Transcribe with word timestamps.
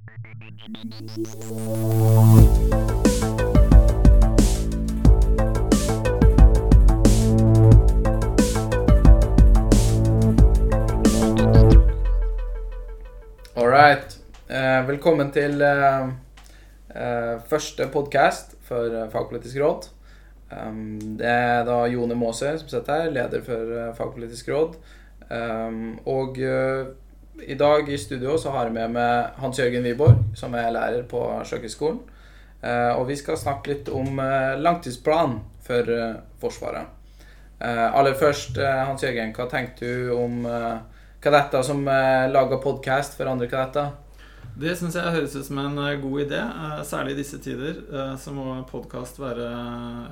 All 0.00 0.06
right. 13.68 14.16
Eh, 14.48 14.88
velkommen 14.88 15.32
til 15.32 15.60
eh, 15.60 16.08
eh, 16.96 17.40
første 17.44 17.88
podkast 17.92 18.56
for 18.64 18.88
eh, 18.88 19.10
Fagpolitisk 19.10 19.56
råd. 19.60 19.90
Um, 20.50 20.96
det 21.20 21.26
er 21.28 21.64
da 21.68 21.84
Jone 21.92 22.16
Maase 22.16 22.56
som 22.58 22.72
sitter 22.72 23.02
her, 23.02 23.12
leder 23.12 23.44
for 23.44 23.76
eh, 23.76 23.92
Fagpolitisk 24.00 24.48
råd. 24.48 24.80
Um, 25.28 25.98
og 26.08 26.40
i 27.38 27.54
dag 27.54 27.88
i 27.88 27.98
studio 27.98 28.36
så 28.38 28.50
har 28.54 28.68
jeg 28.68 28.76
med 28.76 28.94
meg 28.94 29.36
Hans 29.40 29.58
Jørgen 29.58 29.84
Wiborg, 29.86 30.24
som 30.36 30.54
er 30.58 30.72
lærer 30.74 31.04
på 31.08 31.22
Sjøkrigsskolen. 31.46 32.00
Eh, 32.60 32.92
og 32.92 33.06
vi 33.08 33.16
skal 33.16 33.38
snakke 33.40 33.72
litt 33.72 33.88
om 33.88 34.18
eh, 34.20 34.58
langtidsplanen 34.60 35.38
for 35.64 35.92
eh, 35.94 36.18
Forsvaret. 36.40 36.96
Aller 37.60 38.14
først, 38.16 38.56
Hans 38.56 39.02
Jørgen, 39.04 39.34
hva 39.36 39.44
tenker 39.52 39.84
du 39.84 40.12
om 40.16 40.46
kadetter 41.20 41.60
som 41.60 41.82
lager 41.84 42.56
podkast 42.64 43.18
for 43.18 43.28
andre 43.28 43.50
kadetter? 43.52 43.90
Det 44.60 44.74
syns 44.76 44.96
jeg 44.98 45.12
høres 45.14 45.32
ut 45.38 45.46
som 45.46 45.58
en 45.62 45.78
eh, 45.80 45.94
god 46.02 46.20
idé. 46.26 46.40
eh, 46.40 46.80
Særlig 46.84 47.14
i 47.14 47.20
disse 47.22 47.38
tider 47.40 47.78
eh, 47.80 48.12
så 48.20 48.32
må 48.36 48.58
podkast 48.68 49.16
være 49.22 49.46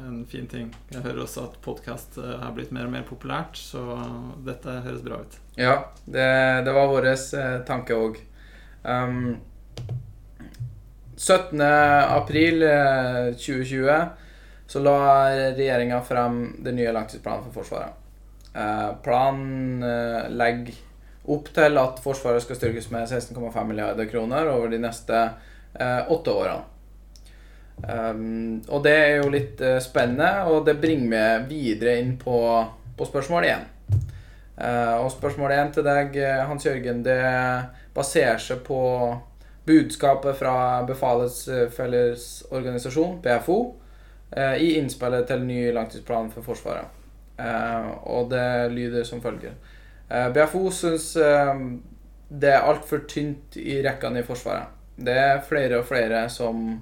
en 0.08 0.22
fin 0.30 0.46
ting. 0.48 0.70
Jeg 0.94 1.04
hører 1.04 1.26
også 1.26 1.44
at 1.50 1.58
podkast 1.64 2.16
er 2.22 2.54
blitt 2.56 2.72
mer 2.72 2.88
og 2.88 2.94
mer 2.94 3.04
populært, 3.08 3.60
så 3.60 3.82
dette 4.46 4.78
høres 4.86 5.04
bra 5.04 5.20
ut. 5.20 5.36
Ja, 5.58 5.74
det, 6.06 6.24
det 6.64 6.74
var 6.76 6.88
vår 6.88 7.10
tanke 7.68 7.98
òg. 7.98 8.22
Um, 8.88 9.36
17. 11.18 11.60
april 11.60 12.62
uh, 12.62 13.34
2020 13.34 14.68
så 14.70 14.80
la 14.80 14.98
regjeringa 15.58 15.98
frem 16.06 16.40
den 16.64 16.78
nye 16.78 16.94
langtidsplanen 16.94 17.48
for 17.48 17.60
Forsvaret. 17.60 17.98
Uh, 18.54 18.94
planen 19.04 19.82
uh, 19.84 20.28
legger 20.32 20.78
opp 21.28 21.52
til 21.54 21.78
at 21.80 22.00
Forsvaret 22.02 22.42
skal 22.44 22.56
styrkes 22.56 22.90
med 22.94 23.06
16,5 23.06 23.64
milliarder 23.68 24.08
kroner 24.10 24.48
over 24.52 24.72
de 24.72 24.80
neste 24.82 25.22
uh, 25.78 26.12
åtte 26.12 26.34
årene. 26.34 26.74
Um, 27.78 28.58
og 28.74 28.82
det 28.82 28.94
er 28.96 29.12
jo 29.20 29.30
litt 29.30 29.60
spennende, 29.84 30.48
og 30.50 30.64
det 30.66 30.80
bringer 30.82 31.10
meg 31.12 31.44
videre 31.50 31.98
inn 32.00 32.16
på, 32.18 32.38
på 32.98 33.06
spørsmål 33.06 33.46
én. 33.46 33.68
og 34.58 35.12
spørsmål 35.14 35.52
én 35.54 35.70
til 35.70 35.84
deg, 35.86 36.16
Hans 36.50 36.66
Jørgen, 36.66 37.04
det 37.06 37.20
baserer 37.94 38.40
seg 38.42 38.64
på 38.66 38.80
budskapet 39.68 40.34
fra 40.40 40.82
Befalets 40.88 41.44
Fellesorganisasjon, 41.76 43.20
BFO, 43.22 43.58
i 44.58 44.72
innspillet 44.80 45.28
til 45.30 45.46
ny 45.46 45.60
langtidsplan 45.76 46.32
for 46.34 46.42
Forsvaret. 46.42 46.90
og 48.02 48.30
det 48.30 48.72
lyder 48.74 49.04
som 49.04 49.22
følger. 49.22 49.54
BFO 50.08 50.70
syns 50.72 51.10
det 52.28 52.52
er 52.52 52.64
altfor 52.64 53.04
tynt 53.08 53.56
i 53.60 53.78
rekkene 53.84 54.22
i 54.22 54.26
Forsvaret. 54.26 54.72
Det 54.96 55.14
er 55.14 55.42
flere 55.44 55.82
og 55.82 55.88
flere 55.88 56.24
som 56.32 56.80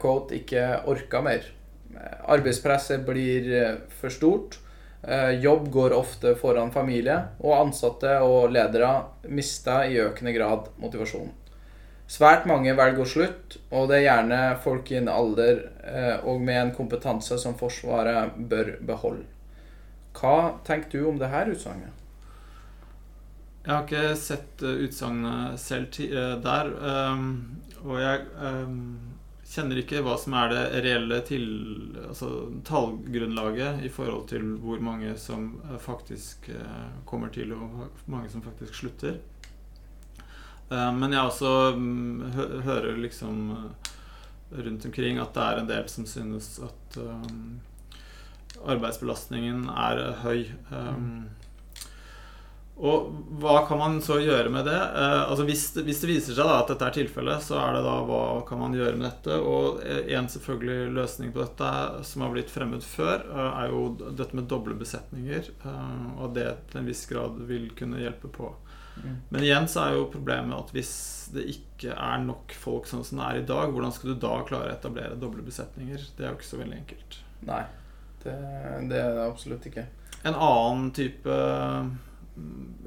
quote, 0.00 0.34
ikke 0.40 0.82
orker 0.88 1.22
mer. 1.24 1.44
Arbeidspresset 2.28 3.04
blir 3.06 3.50
for 4.00 4.12
stort. 4.12 4.58
Jobb 5.40 5.68
går 5.72 5.94
ofte 5.94 6.32
foran 6.40 6.72
familie, 6.74 7.18
og 7.44 7.58
ansatte 7.60 8.16
og 8.24 8.50
ledere 8.52 8.94
mister 9.28 9.84
i 9.86 10.00
økende 10.02 10.32
grad 10.34 10.72
motivasjon. 10.82 11.30
Svært 12.08 12.48
mange 12.48 12.72
velger 12.72 13.04
å 13.04 13.08
slutte, 13.08 13.60
og 13.68 13.90
det 13.90 14.00
er 14.00 14.06
gjerne 14.08 14.40
folk 14.64 14.90
i 14.90 14.98
en 14.98 15.12
alder 15.12 15.62
og 16.24 16.40
med 16.40 16.62
en 16.62 16.74
kompetanse 16.76 17.36
som 17.38 17.56
Forsvaret 17.60 18.34
bør 18.50 18.74
beholde. 18.88 19.28
Hva 20.16 20.56
tenker 20.66 20.98
du 20.98 21.08
om 21.12 21.20
dette 21.20 21.52
utsagnet? 21.52 21.97
Jeg 23.68 23.74
har 23.76 23.82
ikke 23.84 24.16
sett 24.16 24.62
utsagnet 24.64 25.58
selv 25.60 25.92
der, 26.40 26.70
og 27.84 27.98
jeg 28.00 28.22
kjenner 29.44 29.80
ikke 29.82 30.00
hva 30.06 30.14
som 30.16 30.32
er 30.40 30.54
det 30.54 30.62
reelle 30.86 31.18
til, 31.28 31.44
altså, 32.00 32.30
tallgrunnlaget 32.64 33.82
i 33.84 33.90
forhold 33.92 34.24
til 34.30 34.54
hvor 34.62 34.80
mange 34.80 35.12
som 35.20 35.50
faktisk 35.84 36.48
kommer 37.04 37.28
til, 37.34 37.52
og 37.52 37.66
hvor 37.74 37.90
mange 38.08 38.32
som 38.32 38.40
faktisk 38.46 38.72
slutter. 38.80 39.18
Men 40.72 41.12
jeg 41.12 41.28
også 41.28 41.52
hører 42.64 42.96
liksom 42.96 43.52
rundt 44.48 44.86
omkring 44.88 45.20
at 45.20 45.36
det 45.36 45.44
er 45.44 45.60
en 45.60 45.68
del 45.68 45.92
som 45.92 46.08
synes 46.08 46.54
at 46.64 46.98
arbeidsbelastningen 48.64 49.68
er 49.68 50.02
høy. 50.24 50.48
Og 52.78 53.08
hva 53.42 53.64
kan 53.66 53.80
man 53.80 53.96
så 54.04 54.20
gjøre 54.22 54.52
med 54.54 54.68
det? 54.68 54.76
Eh, 54.78 55.22
altså 55.24 55.46
hvis, 55.48 55.64
hvis, 55.80 56.02
det 56.02 56.10
viser 56.12 56.36
seg 56.36 56.46
da 56.46 56.60
at 56.60 56.70
dette 56.70 56.86
er 56.86 56.94
tilfellet, 56.94 57.42
så 57.42 57.58
er 57.58 57.74
det 57.74 57.82
da 57.86 57.96
hva 58.06 58.22
kan 58.46 58.62
man 58.62 58.76
gjøre 58.76 58.94
med 58.94 59.08
dette? 59.08 59.38
Og 59.42 59.82
en 59.82 60.30
selvfølgelig 60.30 60.94
løsning 60.94 61.34
på 61.34 61.42
dette 61.42 61.72
som 62.06 62.22
har 62.22 62.32
blitt 62.36 62.52
fremmet 62.54 62.86
før, 62.86 63.26
er 63.48 63.74
jo 63.74 63.82
dette 63.98 64.38
med 64.38 64.46
doble 64.50 64.78
besetninger. 64.78 65.50
Eh, 65.58 66.08
og 66.22 66.38
det 66.38 66.48
til 66.70 66.82
en 66.82 66.90
viss 66.92 67.02
grad 67.10 67.42
vil 67.50 67.70
kunne 67.78 68.02
hjelpe 68.04 68.30
på. 68.30 68.52
Men 69.28 69.44
igjen 69.44 69.68
så 69.70 69.84
er 69.84 69.96
jo 69.96 70.08
problemet 70.10 70.56
at 70.56 70.72
hvis 70.74 70.92
det 71.34 71.44
ikke 71.52 71.94
er 71.94 72.22
nok 72.24 72.54
folk 72.56 72.88
sånn 72.90 73.04
som 73.06 73.20
det 73.20 73.28
er 73.28 73.40
i 73.42 73.46
dag, 73.46 73.70
hvordan 73.74 73.94
skal 73.94 74.10
du 74.10 74.22
da 74.22 74.32
klare 74.48 74.72
å 74.72 74.74
etablere 74.74 75.18
doble 75.20 75.44
besetninger? 75.46 76.08
Det 76.16 76.24
er 76.24 76.32
jo 76.32 76.38
ikke 76.38 76.48
så 76.48 76.60
veldig 76.62 76.78
enkelt. 76.80 77.18
Nei, 77.46 77.62
det, 78.24 78.34
det 78.90 78.98
er 78.98 79.14
det 79.14 79.26
absolutt 79.28 79.68
ikke. 79.70 79.86
En 80.26 80.34
annen 80.34 80.90
type 80.96 81.36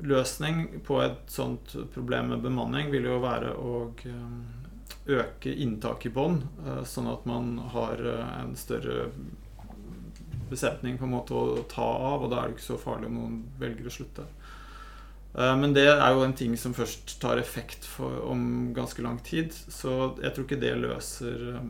løsning 0.02 0.82
på 0.86 0.98
et 1.04 1.30
sånt 1.30 1.76
problem 1.94 2.32
med 2.34 2.44
bemanning 2.46 2.90
vil 2.94 3.06
jo 3.10 3.20
være 3.22 3.54
å 3.54 3.74
øke 5.12 5.54
inntaket 5.54 6.10
i 6.10 6.14
bånn, 6.16 6.42
sånn 6.86 7.10
at 7.12 7.26
man 7.30 7.56
har 7.74 8.02
en 8.12 8.56
større 8.58 9.10
besetning 10.52 10.98
på 11.00 11.08
en 11.08 11.16
måte 11.16 11.38
å 11.38 11.64
ta 11.72 11.86
av, 11.86 12.26
og 12.26 12.32
da 12.32 12.42
er 12.42 12.50
det 12.50 12.58
ikke 12.58 12.70
så 12.74 12.80
farlig 12.82 13.10
om 13.12 13.20
noen 13.20 13.38
velger 13.62 13.88
å 13.88 13.94
slutte. 13.94 14.26
Men 15.32 15.72
det 15.72 15.86
er 15.88 16.10
jo 16.12 16.26
en 16.26 16.36
ting 16.36 16.58
som 16.60 16.76
først 16.76 17.16
tar 17.22 17.40
effekt 17.40 17.86
for, 17.88 18.18
om 18.28 18.74
ganske 18.76 19.04
lang 19.06 19.22
tid, 19.24 19.54
så 19.54 20.12
jeg 20.20 20.34
tror 20.36 20.48
ikke 20.48 20.60
det 20.60 20.74
løser 20.82 21.62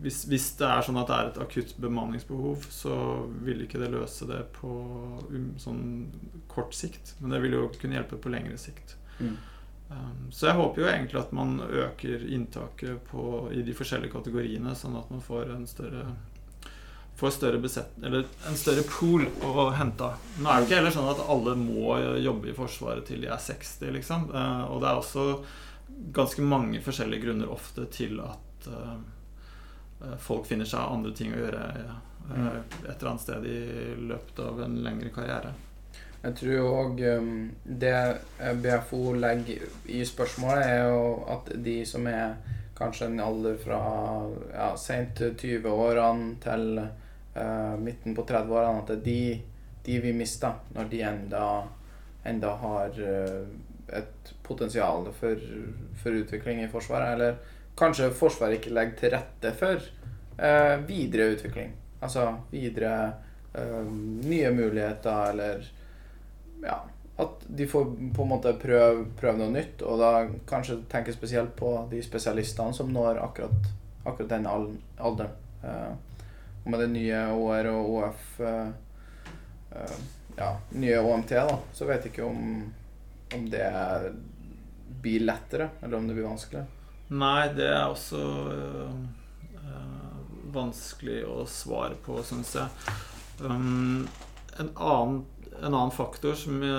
hvis, 0.00 0.24
hvis, 0.30 0.46
det 0.56 0.68
er 0.68 0.84
sånn 0.84 0.98
at 1.00 1.10
det 1.10 1.16
er 1.16 1.28
et 1.30 1.38
akutt 1.44 1.74
bemanningsbehov, 1.80 2.64
så 2.72 2.94
vil 3.44 3.66
ikke 3.66 3.80
det 3.82 3.90
løse 3.92 4.28
det 4.28 4.40
på 4.56 4.70
um, 5.28 5.52
sånn 5.60 5.82
kort 6.48 6.74
sikt. 6.76 7.14
Men 7.20 7.34
det 7.34 7.42
vil 7.44 7.58
jo 7.58 7.66
kunne 7.76 7.98
hjelpe 7.98 8.20
på 8.20 8.32
lengre 8.32 8.56
sikt. 8.60 8.96
Mm. 9.20 9.36
Um, 9.90 10.26
så 10.32 10.48
jeg 10.48 10.58
håper 10.60 10.82
jo 10.82 10.88
egentlig 10.88 11.20
at 11.20 11.36
man 11.36 11.58
øker 11.60 12.24
inntaket 12.32 13.04
på, 13.10 13.50
i 13.52 13.60
de 13.66 13.76
forskjellige 13.76 14.14
kategoriene, 14.14 14.74
sånn 14.78 14.96
at 15.00 15.12
man 15.12 15.24
får 15.24 15.52
en 15.56 15.68
større 15.68 16.08
får 17.20 17.34
større 17.36 17.58
besett, 17.60 17.90
eller 18.00 18.24
en 18.48 18.56
større 18.56 18.80
pool 18.88 19.26
å 19.44 19.66
hente 19.76 20.06
av. 20.06 20.28
Nå 20.40 20.48
er 20.48 20.62
det 20.62 20.68
ikke 20.70 20.78
heller 20.78 20.94
sånn 20.94 21.10
at 21.10 21.18
alle 21.28 21.52
må 21.58 21.98
jobbe 22.16 22.48
i 22.48 22.54
Forsvaret 22.56 23.04
til 23.10 23.20
de 23.20 23.28
er 23.28 23.42
60, 23.44 23.90
liksom. 23.98 24.30
Uh, 24.32 24.70
og 24.72 24.80
det 24.80 24.88
er 24.88 25.00
også 25.02 25.26
ganske 26.16 26.46
mange 26.46 26.80
forskjellige 26.80 27.26
grunner 27.26 27.52
ofte 27.52 27.84
til 27.92 28.22
at 28.24 28.70
uh, 28.72 28.94
folk 30.18 30.46
finner 30.48 30.68
seg 30.68 30.80
andre 30.80 31.12
ting 31.16 31.34
å 31.34 31.42
gjøre 31.42 31.64
et 32.30 32.94
eller 32.94 33.10
annet 33.10 33.24
sted 33.24 33.46
i 33.48 33.58
løpet 34.10 34.38
av 34.44 34.62
en 34.64 34.78
lengre 34.84 35.10
karriere. 35.14 35.52
Jeg 36.20 36.36
tror 36.36 36.66
òg 36.68 36.98
um, 37.16 37.28
det 37.64 37.96
BFO 38.60 39.14
legger 39.16 39.62
i 39.88 40.02
spørsmålet, 40.04 40.66
er 40.66 40.90
jo 40.92 41.04
at 41.32 41.48
de 41.64 41.78
som 41.88 42.04
er 42.10 42.34
kanskje 42.76 43.08
en 43.08 43.22
alder 43.24 43.56
fra 43.60 43.80
ja, 44.52 44.68
sent 44.80 45.22
20-årene 45.40 46.34
til 46.44 46.82
uh, 46.82 47.76
midten 47.80 48.16
på 48.16 48.26
30-årene, 48.28 48.82
at 48.82 48.92
det 48.92 48.98
er 48.98 49.06
de, 49.06 49.22
de 49.88 49.98
vi 50.04 50.12
mister 50.16 50.60
når 50.76 50.92
de 50.92 51.02
enda, 51.08 51.46
enda 52.28 52.52
har 52.60 53.00
et 53.96 54.34
potensial 54.44 55.08
for, 55.16 55.48
for 56.02 56.20
utvikling 56.20 56.60
i 56.62 56.68
Forsvaret. 56.70 57.16
Eller 57.16 57.59
kanskje 57.78 58.10
Forsvaret 58.14 58.58
ikke 58.58 58.72
legger 58.74 58.96
til 58.98 59.12
rette 59.14 59.52
for 59.58 59.82
eh, 60.40 60.76
videre 60.88 61.30
utvikling. 61.34 61.72
Altså 62.00 62.26
videre 62.50 62.94
eh, 63.54 63.84
nye 64.24 64.50
muligheter, 64.54 65.30
eller 65.30 65.70
ja, 66.62 66.78
at 67.20 67.46
de 67.46 67.66
får 67.68 67.84
på 68.16 68.24
en 68.24 68.32
måte 68.32 68.54
prøve, 68.60 69.06
prøve 69.20 69.38
noe 69.40 69.52
nytt. 69.54 69.84
Og 69.84 70.00
da 70.00 70.12
kanskje 70.48 70.82
tenke 70.92 71.14
spesielt 71.16 71.54
på 71.56 71.74
de 71.90 72.02
spesialistene 72.04 72.76
som 72.76 72.92
når 72.92 73.22
akkurat, 73.24 73.72
akkurat 74.04 74.32
den 74.32 74.48
alderen. 74.50 75.36
Eh, 75.64 75.92
med 76.64 76.80
det 76.82 76.90
nye 76.92 77.20
OR 77.32 77.66
og 77.72 77.94
OF 77.96 78.40
Ja, 80.36 80.50
nye 80.76 80.98
OMT, 81.00 81.30
da, 81.30 81.56
så 81.72 81.86
vet 81.88 82.04
jeg 82.04 82.12
ikke 82.12 82.26
om, 82.26 82.60
om 83.36 83.46
det 83.50 83.64
blir 85.02 85.24
lettere, 85.24 85.70
eller 85.82 85.98
om 85.98 86.08
det 86.08 86.16
blir 86.16 86.28
vanskeligere. 86.28 86.79
Nei, 87.10 87.48
det 87.56 87.66
er 87.66 87.88
også 87.90 88.20
øh, 88.54 88.92
vanskelig 90.54 91.24
å 91.26 91.42
svare 91.48 91.94
på, 92.04 92.22
syns 92.26 92.54
jeg. 92.54 92.68
Um, 93.40 94.08
en, 94.58 94.70
annen, 94.76 95.24
en, 95.56 95.72
annen, 95.72 95.90
faktor 95.94 96.34
som 96.38 96.62
jeg, 96.62 96.70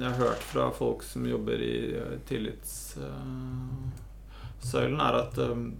jeg, 0.00 0.08
har 0.08 0.18
hørt 0.18 0.42
fra 0.48 0.70
folk 0.74 1.02
som 1.06 1.26
jobber 1.28 1.62
i 1.62 1.96
tillitssøylen, 2.28 4.98
uh, 4.98 5.06
er 5.06 5.14
at 5.20 5.38
um, 5.44 5.74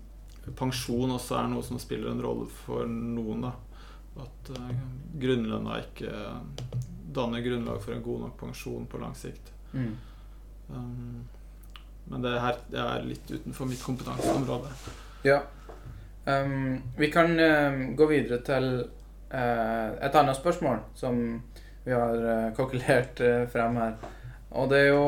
pensjon 0.58 1.16
også 1.16 1.34
er 1.40 1.46
noe 1.52 1.62
som 1.66 1.78
spiller 1.82 2.08
en 2.12 2.24
rolle 2.24 2.46
for 2.66 2.82
noen. 2.86 3.40
da 3.48 3.52
At 4.26 4.40
uh, 4.54 4.70
grunnlønna 5.18 5.72
ikke 5.86 6.10
danner 7.10 7.40
grunnlag 7.42 7.78
for 7.82 7.92
en 7.96 8.06
god 8.06 8.20
nok 8.28 8.36
pensjon 8.44 8.84
på 8.86 9.02
lang 9.02 9.14
sikt. 9.18 9.46
Mm. 9.74 9.94
Um, 10.70 11.20
men 12.10 12.24
det 12.24 12.36
her 12.42 12.60
det 12.70 12.82
er 12.82 13.06
litt 13.06 13.30
utenfor 13.30 13.68
mitt 13.70 13.82
kompetanseområde. 13.84 14.72
Ja. 15.26 15.40
Um, 16.24 16.82
vi 16.98 17.10
kan 17.12 17.32
uh, 17.38 17.82
gå 17.96 18.06
videre 18.10 18.40
til 18.44 18.70
uh, 18.82 19.88
et 20.02 20.16
annet 20.18 20.38
spørsmål 20.38 20.82
som 20.98 21.20
vi 21.84 21.94
har 21.94 22.16
uh, 22.18 22.48
kalkulert 22.56 23.22
frem 23.52 23.78
her. 23.80 23.94
Og 24.50 24.70
det 24.72 24.80
er 24.84 24.88
jo 24.90 25.04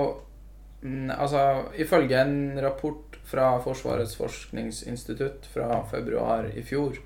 um, 0.82 1.10
Altså, 1.10 1.42
ifølge 1.74 2.20
en 2.22 2.60
rapport 2.62 3.18
fra 3.26 3.56
Forsvarets 3.64 4.16
forskningsinstitutt 4.18 5.46
fra 5.52 5.82
februar 5.90 6.48
i 6.54 6.62
fjor, 6.62 6.98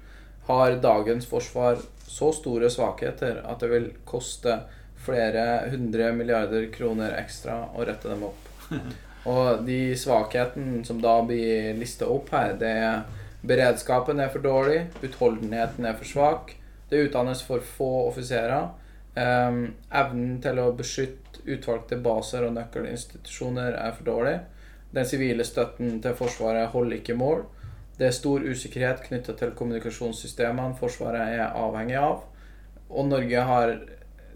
har 0.47 0.79
dagens 0.83 1.27
forsvar 1.27 1.81
så 2.07 2.31
store 2.33 2.71
svakheter 2.71 3.43
at 3.45 3.61
det 3.63 3.71
vil 3.71 3.89
koste 4.07 4.61
flere 5.07 5.69
hundre 5.71 6.13
milliarder 6.17 6.69
kroner 6.75 7.17
ekstra 7.19 7.65
å 7.75 7.85
rette 7.87 8.11
dem 8.11 8.25
opp. 8.29 8.49
Og 9.27 9.65
de 9.67 9.97
svakhetene 9.99 10.85
som 10.87 11.01
da 11.03 11.19
blir 11.27 11.75
lista 11.79 12.07
opp 12.11 12.31
her, 12.35 12.55
det 12.61 12.71
er 12.71 13.05
beredskapen 13.47 14.21
er 14.23 14.31
for 14.33 14.45
dårlig, 14.45 14.87
utholdenheten 15.03 15.87
er 15.87 15.97
for 15.99 16.09
svak, 16.09 16.55
det 16.91 17.09
utdannes 17.09 17.43
for 17.43 17.63
få 17.77 17.91
offiserer, 18.07 18.69
um, 19.19 19.63
evnen 19.91 20.37
til 20.43 20.61
å 20.63 20.71
beskytte 20.79 21.43
utvalgte 21.47 21.99
baser 22.03 22.47
og 22.47 22.55
nøkkelinstitusjoner 22.57 23.77
er 23.79 23.93
for 23.95 24.07
dårlig, 24.07 24.39
den 24.95 25.07
sivile 25.07 25.45
støtten 25.47 26.01
til 26.03 26.15
Forsvaret 26.19 26.71
holder 26.73 27.01
ikke 27.01 27.19
mål, 27.19 27.45
det 27.99 28.11
er 28.11 28.17
stor 28.17 28.45
usikkerhet 28.45 29.05
knytta 29.07 29.35
til 29.39 29.55
kommunikasjonssystemene 29.57 30.77
Forsvaret 30.79 31.35
er 31.39 31.55
avhengig 31.57 31.97
av, 32.01 32.25
og 32.91 33.09
Norge 33.09 33.45
har 33.51 33.75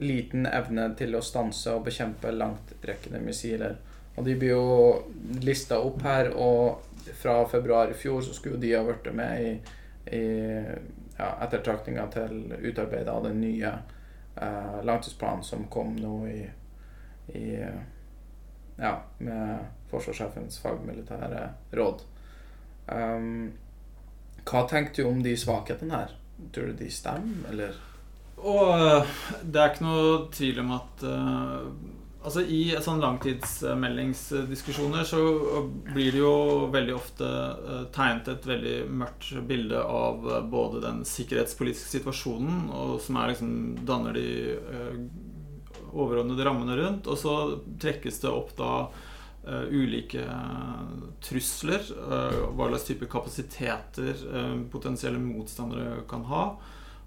liten 0.00 0.46
evne 0.48 0.88
til 0.98 1.14
å 1.14 1.22
stanse 1.24 1.74
og 1.76 1.84
bekjempe 1.86 2.32
langtrekkende 2.32 3.20
missiler. 3.22 3.76
Og 4.16 4.24
de 4.26 4.34
blir 4.36 4.54
jo 4.54 5.40
lista 5.40 5.78
opp 5.80 6.02
her, 6.04 6.32
og 6.34 6.82
fra 7.16 7.44
februar 7.48 7.90
i 7.90 7.98
fjor 7.98 8.22
så 8.26 8.34
skulle 8.36 8.60
de 8.60 8.74
ha 8.74 8.82
vært 8.84 9.08
med 9.16 9.44
i, 9.44 9.52
i 10.16 10.24
ja, 11.16 11.30
ettertraktinga 11.44 12.06
til 12.12 12.54
utarbeidet 12.58 13.12
av 13.12 13.24
den 13.28 13.40
nye 13.40 13.72
eh, 14.36 14.78
langtidsplanen 14.84 15.44
som 15.46 15.66
kom 15.72 15.96
nå 16.00 16.16
i, 16.28 16.42
i 17.38 17.46
Ja, 18.80 18.94
med 19.18 19.66
forsvarssjefens 19.90 20.56
fagmilitære 20.62 21.42
råd. 21.76 22.04
Um, 22.88 23.50
hva 24.48 24.62
tenkte 24.70 25.02
du 25.02 25.08
om 25.10 25.20
de 25.22 25.34
svakhetene 25.36 25.98
her? 25.98 26.14
Tror 26.54 26.70
du 26.70 26.78
de 26.78 26.88
stemmer, 26.88 27.50
eller? 27.52 27.76
Og 28.40 28.70
eh, 28.72 29.10
det 29.44 29.60
er 29.60 29.74
ikke 29.74 29.84
noe 29.84 30.14
tvil 30.32 30.62
om 30.62 30.72
at 30.78 31.04
uh, 31.04 31.66
Altså 32.20 32.42
I 32.44 32.76
sånn 32.84 33.00
langtidsmeldingsdiskusjoner 33.00 35.06
så 35.08 35.20
blir 35.86 36.12
det 36.12 36.18
jo 36.20 36.68
veldig 36.72 36.92
ofte 36.92 37.24
uh, 37.24 37.86
tegnet 37.94 38.28
et 38.28 38.46
veldig 38.48 38.88
mørkt 38.92 39.46
bilde 39.48 39.80
av 39.80 40.26
uh, 40.28 40.42
både 40.44 40.80
den 40.84 41.04
sikkerhetspolitiske 41.08 41.88
situasjonen, 41.96 42.68
som 43.00 43.16
liksom 43.30 43.76
danner 43.88 44.12
de 44.18 44.26
overordnede 45.90 46.44
rammene 46.44 46.76
rundt, 46.76 47.06
og 47.08 47.18
så 47.18 47.58
trekkes 47.80 48.20
det 48.22 48.30
opp 48.30 48.56
da 48.58 48.90
ulike 49.72 50.20
trusler, 51.24 51.80
hva 51.88 52.68
slags 52.68 52.84
type 52.84 53.06
kapasiteter 53.10 54.14
potensielle 54.70 55.18
motstandere 55.18 56.04
kan 56.10 56.24
ha. 56.28 56.58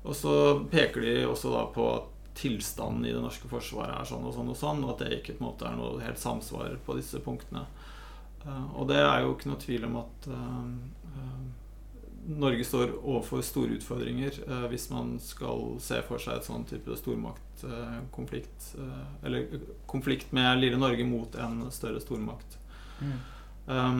Og 0.03 0.15
så 0.17 0.65
peker 0.71 1.01
de 1.05 1.25
også 1.29 1.51
da 1.53 1.65
på 1.75 1.83
at 1.93 2.12
tilstanden 2.33 3.05
i 3.05 3.13
det 3.13 3.21
norske 3.21 3.49
forsvaret 3.49 3.95
er 3.95 4.07
sånn 4.09 4.25
og 4.25 4.35
sånn 4.35 4.51
og 4.53 4.57
sånn, 4.57 4.83
og 4.85 4.95
at 4.95 5.03
det 5.03 5.19
ikke 5.19 5.37
på 5.37 5.43
en 5.43 5.49
måte 5.51 5.67
er 5.69 5.75
noe 5.77 6.01
helt 6.03 6.21
samsvar 6.21 6.77
på 6.85 6.97
disse 6.97 7.21
punktene. 7.23 7.65
Uh, 8.43 8.65
og 8.79 8.87
det 8.89 8.99
er 8.99 9.23
jo 9.23 9.35
ikke 9.35 9.51
noe 9.51 9.61
tvil 9.61 9.85
om 9.87 9.99
at 10.01 10.29
uh, 10.31 10.63
uh, 11.13 11.43
Norge 12.33 12.65
står 12.67 12.95
overfor 13.01 13.43
store 13.43 13.75
utfordringer 13.75 14.37
hvis 14.71 14.85
man 14.93 15.17
skal 15.19 15.73
se 15.83 15.97
for 16.07 16.23
seg 16.23 16.37
et 16.37 16.45
sånn 16.47 16.63
type 16.63 16.95
stormaktkonflikt. 16.95 18.67
eller 19.27 19.57
konflikt 19.91 20.31
med 20.31 20.61
lille 20.61 20.79
Norge 20.79 21.03
mot 21.03 21.35
en 21.35 21.65
større 21.75 21.99
stormakt. 21.99 22.55
Mm. 23.03 23.17
Um, 23.67 23.99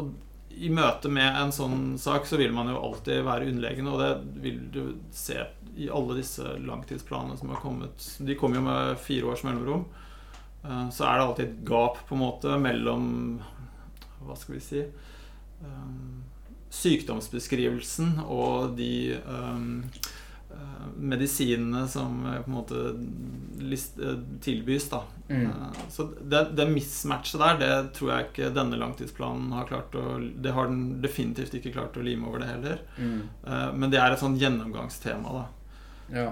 og 0.00 0.14
i 0.50 0.70
møte 0.72 1.12
med 1.12 1.36
en 1.42 1.52
sånn 1.52 1.98
sak 2.00 2.24
så 2.26 2.40
vil 2.40 2.56
man 2.56 2.72
jo 2.72 2.80
alltid 2.80 3.20
være 3.26 3.52
underleggende, 3.52 3.92
og 3.92 4.00
det 4.00 4.42
vil 4.46 4.58
du 4.72 4.82
se 5.12 5.38
i 5.80 5.88
alle 5.90 6.18
disse 6.18 6.44
langtidsplanene 6.64 7.38
som 7.40 7.52
har 7.52 7.62
kommet. 7.62 8.06
De 8.18 8.36
kommer 8.38 8.60
jo 8.60 8.66
med 8.66 9.00
fire 9.02 9.32
års 9.32 9.44
mellomrom. 9.46 9.84
Eh, 10.64 10.86
så 10.92 11.06
er 11.08 11.18
det 11.18 11.26
alltid 11.26 11.48
et 11.48 11.60
gap 11.68 12.00
på 12.08 12.16
en 12.16 12.24
måte 12.24 12.56
mellom 12.60 13.04
Hva 14.20 14.34
skal 14.36 14.58
vi 14.58 14.64
si 14.64 14.80
eh, 14.84 15.92
Sykdomsbeskrivelsen 16.80 18.18
og 18.28 18.74
de 18.76 18.92
Eh, 20.50 20.86
medisinene 20.96 21.88
som 21.88 22.22
på 22.44 22.50
en 22.50 22.54
måte 22.54 22.74
list, 23.58 23.98
tilbys. 24.40 24.88
da 24.90 25.02
mm. 25.28 25.50
Så 25.88 26.08
det, 26.22 26.48
det 26.58 26.66
mismatchet 26.66 27.40
der, 27.40 27.58
det 27.60 27.92
tror 27.94 28.10
jeg 28.10 28.26
ikke 28.26 28.50
denne 28.56 28.80
langtidsplanen 28.80 29.52
har 29.54 29.68
klart 29.68 29.94
å 29.94 30.18
Det 30.18 30.50
har 30.56 30.66
den 30.66 30.98
definitivt 31.04 31.54
ikke 31.54 31.74
klart 31.76 31.96
å 31.96 32.02
lime 32.02 32.26
over 32.26 32.42
det 32.42 32.50
heller. 32.50 32.82
Mm. 32.98 33.20
Men 33.78 33.94
det 33.94 34.02
er 34.02 34.10
et 34.10 34.22
sånn 34.22 34.38
gjennomgangstema. 34.40 35.36
da 35.38 35.46
ja. 36.14 36.30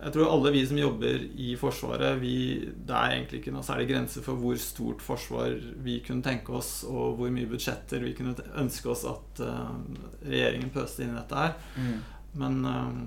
Jeg 0.00 0.14
tror 0.14 0.30
alle 0.32 0.50
vi 0.54 0.62
som 0.64 0.78
jobber 0.80 1.24
i 1.36 1.50
Forsvaret, 1.60 2.16
vi, 2.22 2.36
det 2.72 2.94
er 2.96 3.16
egentlig 3.18 3.42
ikke 3.42 3.52
noe 3.52 3.64
særlig 3.64 3.90
grense 3.90 4.22
for 4.24 4.40
hvor 4.40 4.56
stort 4.60 5.02
forsvar 5.04 5.58
vi 5.84 5.98
kunne 6.06 6.24
tenke 6.24 6.54
oss, 6.56 6.70
og 6.88 7.18
hvor 7.18 7.32
mye 7.32 7.48
budsjetter 7.50 8.00
vi 8.06 8.14
kunne 8.16 8.32
ønske 8.62 8.88
oss 8.88 9.04
at 9.10 9.42
uh, 9.44 9.74
regjeringen 10.24 10.72
pøste 10.72 11.04
inn 11.04 11.12
i 11.12 11.18
dette 11.18 11.42
her. 11.42 11.52
Mm. 11.76 11.98
Men 12.40 12.56
um, 12.64 13.02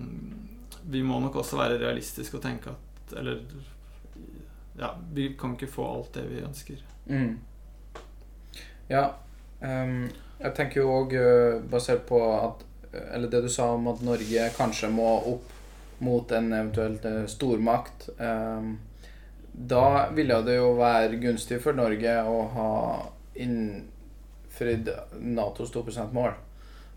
vi 0.93 1.01
må 1.07 1.17
nok 1.23 1.39
også 1.41 1.57
være 1.57 1.79
realistiske 1.81 2.37
og 2.37 2.43
tenke 2.43 2.73
at 2.73 3.15
Eller 3.17 3.39
ja, 4.77 4.89
vi 5.13 5.29
kan 5.39 5.53
ikke 5.55 5.69
få 5.71 5.85
alt 5.95 6.13
det 6.17 6.27
vi 6.29 6.43
ønsker. 6.43 6.83
Mm. 7.07 7.39
Ja. 8.91 9.07
Um, 9.63 10.11
jeg 10.43 10.53
tenker 10.57 10.83
jo 10.83 10.93
òg, 10.93 11.17
basert 11.71 12.05
på 12.05 12.19
at 12.35 12.65
Eller 13.15 13.31
det 13.31 13.45
du 13.45 13.49
sa 13.49 13.71
om 13.73 13.87
at 13.89 14.05
Norge 14.05 14.49
kanskje 14.57 14.91
må 14.93 15.09
opp 15.33 15.52
mot 16.03 16.31
en 16.35 16.51
eventuelt 16.53 17.05
uh, 17.07 17.23
stormakt. 17.31 18.09
Um, 18.19 18.75
da 19.53 20.09
ville 20.13 20.39
det 20.45 20.57
jo 20.57 20.73
være 20.79 21.19
gunstig 21.21 21.59
for 21.61 21.77
Norge 21.77 22.15
å 22.25 22.39
ha 22.55 22.71
innfridd 23.37 24.89
Natos 25.21 25.71
2 25.73 25.83
%-mål 25.91 26.33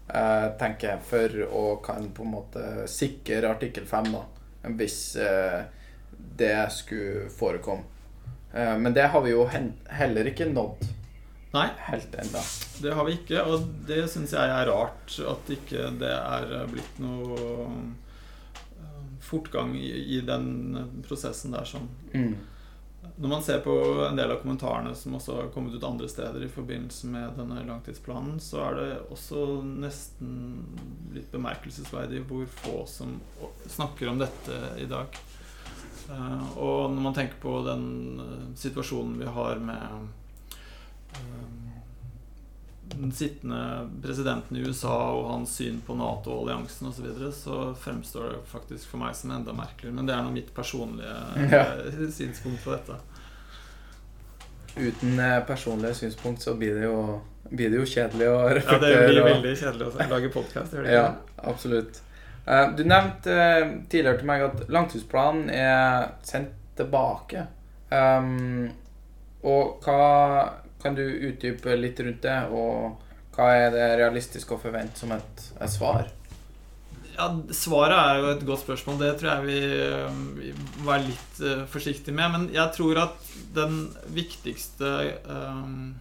eh, 0.08 0.46
tenker 0.58 0.94
jeg, 0.94 1.02
for 1.06 1.36
å 1.46 1.64
kan 1.84 2.08
på 2.14 2.24
en 2.24 2.32
måte 2.32 2.64
sikre 2.90 3.50
artikkel 3.50 3.86
5, 3.88 4.12
da. 4.14 4.22
Hvis 4.76 5.00
eh, 5.20 5.62
det 6.36 6.56
skulle 6.74 7.30
forekomme. 7.32 7.84
Eh, 8.52 8.76
men 8.78 8.94
det 8.96 9.10
har 9.12 9.24
vi 9.24 9.34
jo 9.34 9.46
heller 9.46 10.32
ikke 10.32 10.48
nådd. 10.50 10.88
Nei, 11.56 11.68
helt 11.86 12.14
enda. 12.20 12.42
det 12.82 12.92
har 12.92 13.06
vi 13.06 13.14
ikke. 13.20 13.44
Og 13.48 13.68
det 13.88 14.02
syns 14.12 14.34
jeg 14.36 14.56
er 14.56 14.68
rart 14.68 15.20
at 15.32 15.52
ikke 15.52 15.92
det 16.00 16.12
er 16.12 16.72
blitt 16.72 16.98
noe 17.02 17.38
eh, 17.38 17.86
fortgang 19.26 19.74
i, 19.78 19.90
i 20.16 20.20
den 20.24 21.02
prosessen 21.06 21.56
der 21.56 21.66
sånn. 21.68 21.88
Mm. 22.14 22.34
Når 23.16 23.28
man 23.30 23.42
ser 23.42 23.62
på 23.64 23.72
en 24.04 24.18
del 24.18 24.32
av 24.32 24.42
kommentarene 24.42 24.92
som 24.98 25.14
også 25.16 25.36
har 25.38 25.52
kommet 25.54 25.74
ut 25.74 25.84
andre 25.86 26.08
steder 26.10 26.42
i 26.44 26.50
forbindelse 26.52 27.08
med 27.08 27.38
denne 27.38 27.62
langtidsplanen, 27.64 28.40
så 28.42 28.60
er 28.66 28.76
det 28.76 28.88
også 29.14 29.44
nesten 29.66 30.34
litt 31.14 31.30
bemerkelsesverdig 31.32 32.24
hvor 32.28 32.44
få 32.58 32.82
som 32.90 33.16
snakker 33.70 34.10
om 34.12 34.20
dette 34.20 34.58
i 34.82 34.88
dag. 34.90 35.16
Eh, 36.10 36.58
og 36.58 36.92
når 36.92 37.02
man 37.08 37.16
tenker 37.16 37.40
på 37.42 37.56
den 37.66 37.86
eh, 38.22 38.42
situasjonen 38.58 39.16
vi 39.18 39.30
har 39.38 39.62
med 39.62 40.08
eh, 41.16 41.65
den 42.94 43.12
sittende 43.12 43.88
presidenten 44.02 44.56
i 44.56 44.60
USA 44.60 44.94
og 45.12 45.30
hans 45.30 45.56
syn 45.58 45.80
på 45.86 45.96
Nato 45.98 46.32
og 46.32 46.44
alliansen 46.44 46.88
osv., 46.88 47.00
så, 47.00 47.06
videre, 47.06 47.32
så 47.32 47.58
fremstår 47.80 48.30
det 48.30 48.40
faktisk 48.50 48.92
for 48.92 49.02
meg 49.02 49.16
som 49.18 49.32
enda 49.34 49.54
merkeligere. 49.56 49.96
Men 49.96 50.08
det 50.08 50.14
er 50.14 50.24
nå 50.24 50.32
mitt 50.34 50.52
personlige 50.54 51.16
ja. 51.54 51.64
synspunkt 52.14 52.64
på 52.64 52.74
dette. 52.76 52.98
uten 54.76 55.18
eh, 55.18 55.40
personlige 55.48 55.94
synspunkt 55.94 56.42
så 56.42 56.54
blir 56.54 56.74
det 56.74 56.84
jo, 56.84 57.20
blir 57.50 57.70
det 57.72 57.80
jo 57.80 57.86
kjedelig 57.88 58.28
å 58.28 58.40
Ja, 58.56 58.78
det 58.82 58.92
blir 59.08 59.22
veldig 59.24 59.54
kjedelig 59.56 59.88
å 59.88 60.10
lage 60.14 60.32
podkast. 60.34 60.76
Ja, 60.86 61.06
absolutt. 61.36 62.02
Eh, 62.46 62.68
Du 62.76 62.84
nevnte 62.84 63.34
eh, 63.34 63.74
tidligere 63.88 64.20
til 64.20 64.30
meg 64.30 64.46
at 64.50 64.66
langtidsplanen 64.68 65.50
er 65.50 66.12
sendt 66.22 66.54
tilbake. 66.76 67.46
Um, 67.88 68.68
og 69.46 69.84
hva 69.84 70.65
Kan 70.82 70.96
du 70.98 71.02
utdype 71.02 71.74
litt 71.78 72.00
rundt 72.04 72.22
det, 72.22 72.38
og 72.52 73.02
hva 73.36 73.50
er 73.56 73.74
det 73.74 73.88
realistisk 74.00 74.54
å 74.54 74.60
forvente 74.60 75.00
som 75.02 75.12
et, 75.16 75.44
et 75.60 75.72
svar? 75.72 76.08
Ja, 77.16 77.30
Svaret 77.56 77.96
er 77.96 78.18
jo 78.20 78.32
et 78.34 78.44
godt 78.48 78.64
spørsmål. 78.64 78.98
Det 79.00 79.12
tror 79.20 79.30
jeg 79.32 79.46
vi, 79.46 79.60
eh, 79.86 80.18
vi 80.36 80.50
være 80.84 81.06
litt 81.06 81.38
uh, 81.40 81.62
forsiktige 81.72 82.16
med. 82.16 82.32
Men 82.34 82.48
jeg 82.52 82.74
tror 82.76 83.00
at 83.06 83.30
den 83.56 83.86
viktigste 84.12 84.90
um, 85.24 85.94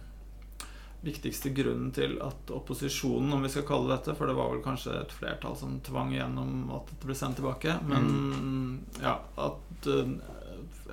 viktigste 1.06 1.52
grunnen 1.54 1.92
til 1.94 2.16
at 2.24 2.50
opposisjonen, 2.54 3.32
om 3.36 3.44
vi 3.44 3.50
skal 3.52 3.66
kalle 3.68 3.90
det 3.90 4.00
dette 4.00 4.16
For 4.18 4.28
det 4.28 4.36
var 4.38 4.52
vel 4.52 4.64
kanskje 4.64 4.96
et 5.00 5.14
flertall 5.14 5.56
som 5.58 5.78
tvang 5.86 6.14
igjennom 6.14 6.70
at 6.76 6.90
dette 6.90 7.08
ble 7.08 7.18
sendt 7.18 7.40
tilbake. 7.40 7.78
Men 7.86 8.08
ja, 9.02 9.18
at 9.46 9.90
eh, 9.92 10.16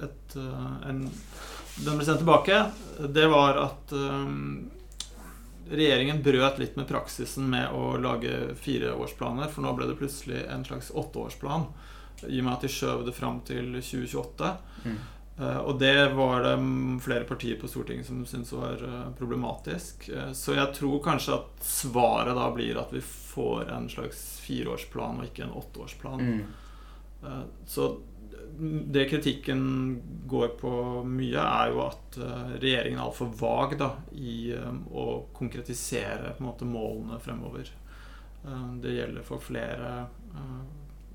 et, 0.04 0.38
eh, 0.40 0.90
en, 0.90 1.06
den 1.82 1.98
ble 1.98 2.06
sendt 2.06 2.22
tilbake, 2.22 2.60
det 3.10 3.26
var 3.32 3.58
at 3.64 3.94
eh, 3.98 4.28
regjeringen 5.74 6.22
brøt 6.24 6.60
litt 6.62 6.78
med 6.78 6.90
praksisen 6.90 7.50
med 7.50 7.74
å 7.74 7.96
lage 8.02 8.54
fireårsplaner, 8.62 9.50
for 9.50 9.66
nå 9.66 9.74
ble 9.78 9.90
det 9.90 9.98
plutselig 9.98 10.44
en 10.54 10.66
slags 10.68 10.92
åtteårsplan. 10.94 11.66
I 12.30 12.40
og 12.40 12.46
med 12.46 12.54
at 12.54 12.64
de 12.64 12.72
skjøv 12.72 13.08
det 13.08 13.16
fram 13.18 13.42
til 13.48 13.74
2028. 13.82 14.54
Mm. 14.86 15.02
Eh, 15.40 15.58
og 15.58 15.80
det 15.80 16.14
var 16.14 16.44
det 16.46 16.58
flere 17.02 17.24
partier 17.24 17.58
på 17.60 17.68
Stortinget 17.68 18.06
som 18.06 18.26
syntes 18.26 18.54
var 18.54 18.84
eh, 18.84 19.08
problematisk. 19.18 20.10
Eh, 20.10 20.32
så 20.38 20.58
jeg 20.58 20.74
tror 20.78 21.02
kanskje 21.04 21.40
at 21.40 21.66
svaret 21.66 22.38
da 22.38 22.50
blir 22.54 22.78
at 22.78 22.94
vi 22.94 23.02
får 23.02 23.72
en 23.74 23.90
slags 23.90 24.22
fireårsplan 24.46 25.22
og 25.22 25.32
ikke 25.32 25.48
en 25.48 25.58
åtteårsplan. 25.62 26.28
Mm. 26.28 26.44
Så 27.66 27.86
det 28.88 29.06
kritikken 29.10 30.02
går 30.28 30.48
på 30.48 31.04
mye, 31.04 31.42
er 31.42 31.72
jo 31.74 31.82
at 31.88 32.18
eh, 32.22 32.54
regjeringen 32.62 33.00
er 33.00 33.06
altfor 33.08 33.32
vag 33.40 33.78
da, 33.80 33.90
i 34.14 34.54
eh, 34.54 34.70
å 34.94 35.06
konkretisere 35.36 36.36
måte, 36.44 36.68
målene 36.70 37.20
fremover. 37.24 37.72
Eh, 38.46 38.68
Det 38.84 38.96
gjelder 38.96 39.28
for 39.28 39.44
flere 39.44 39.94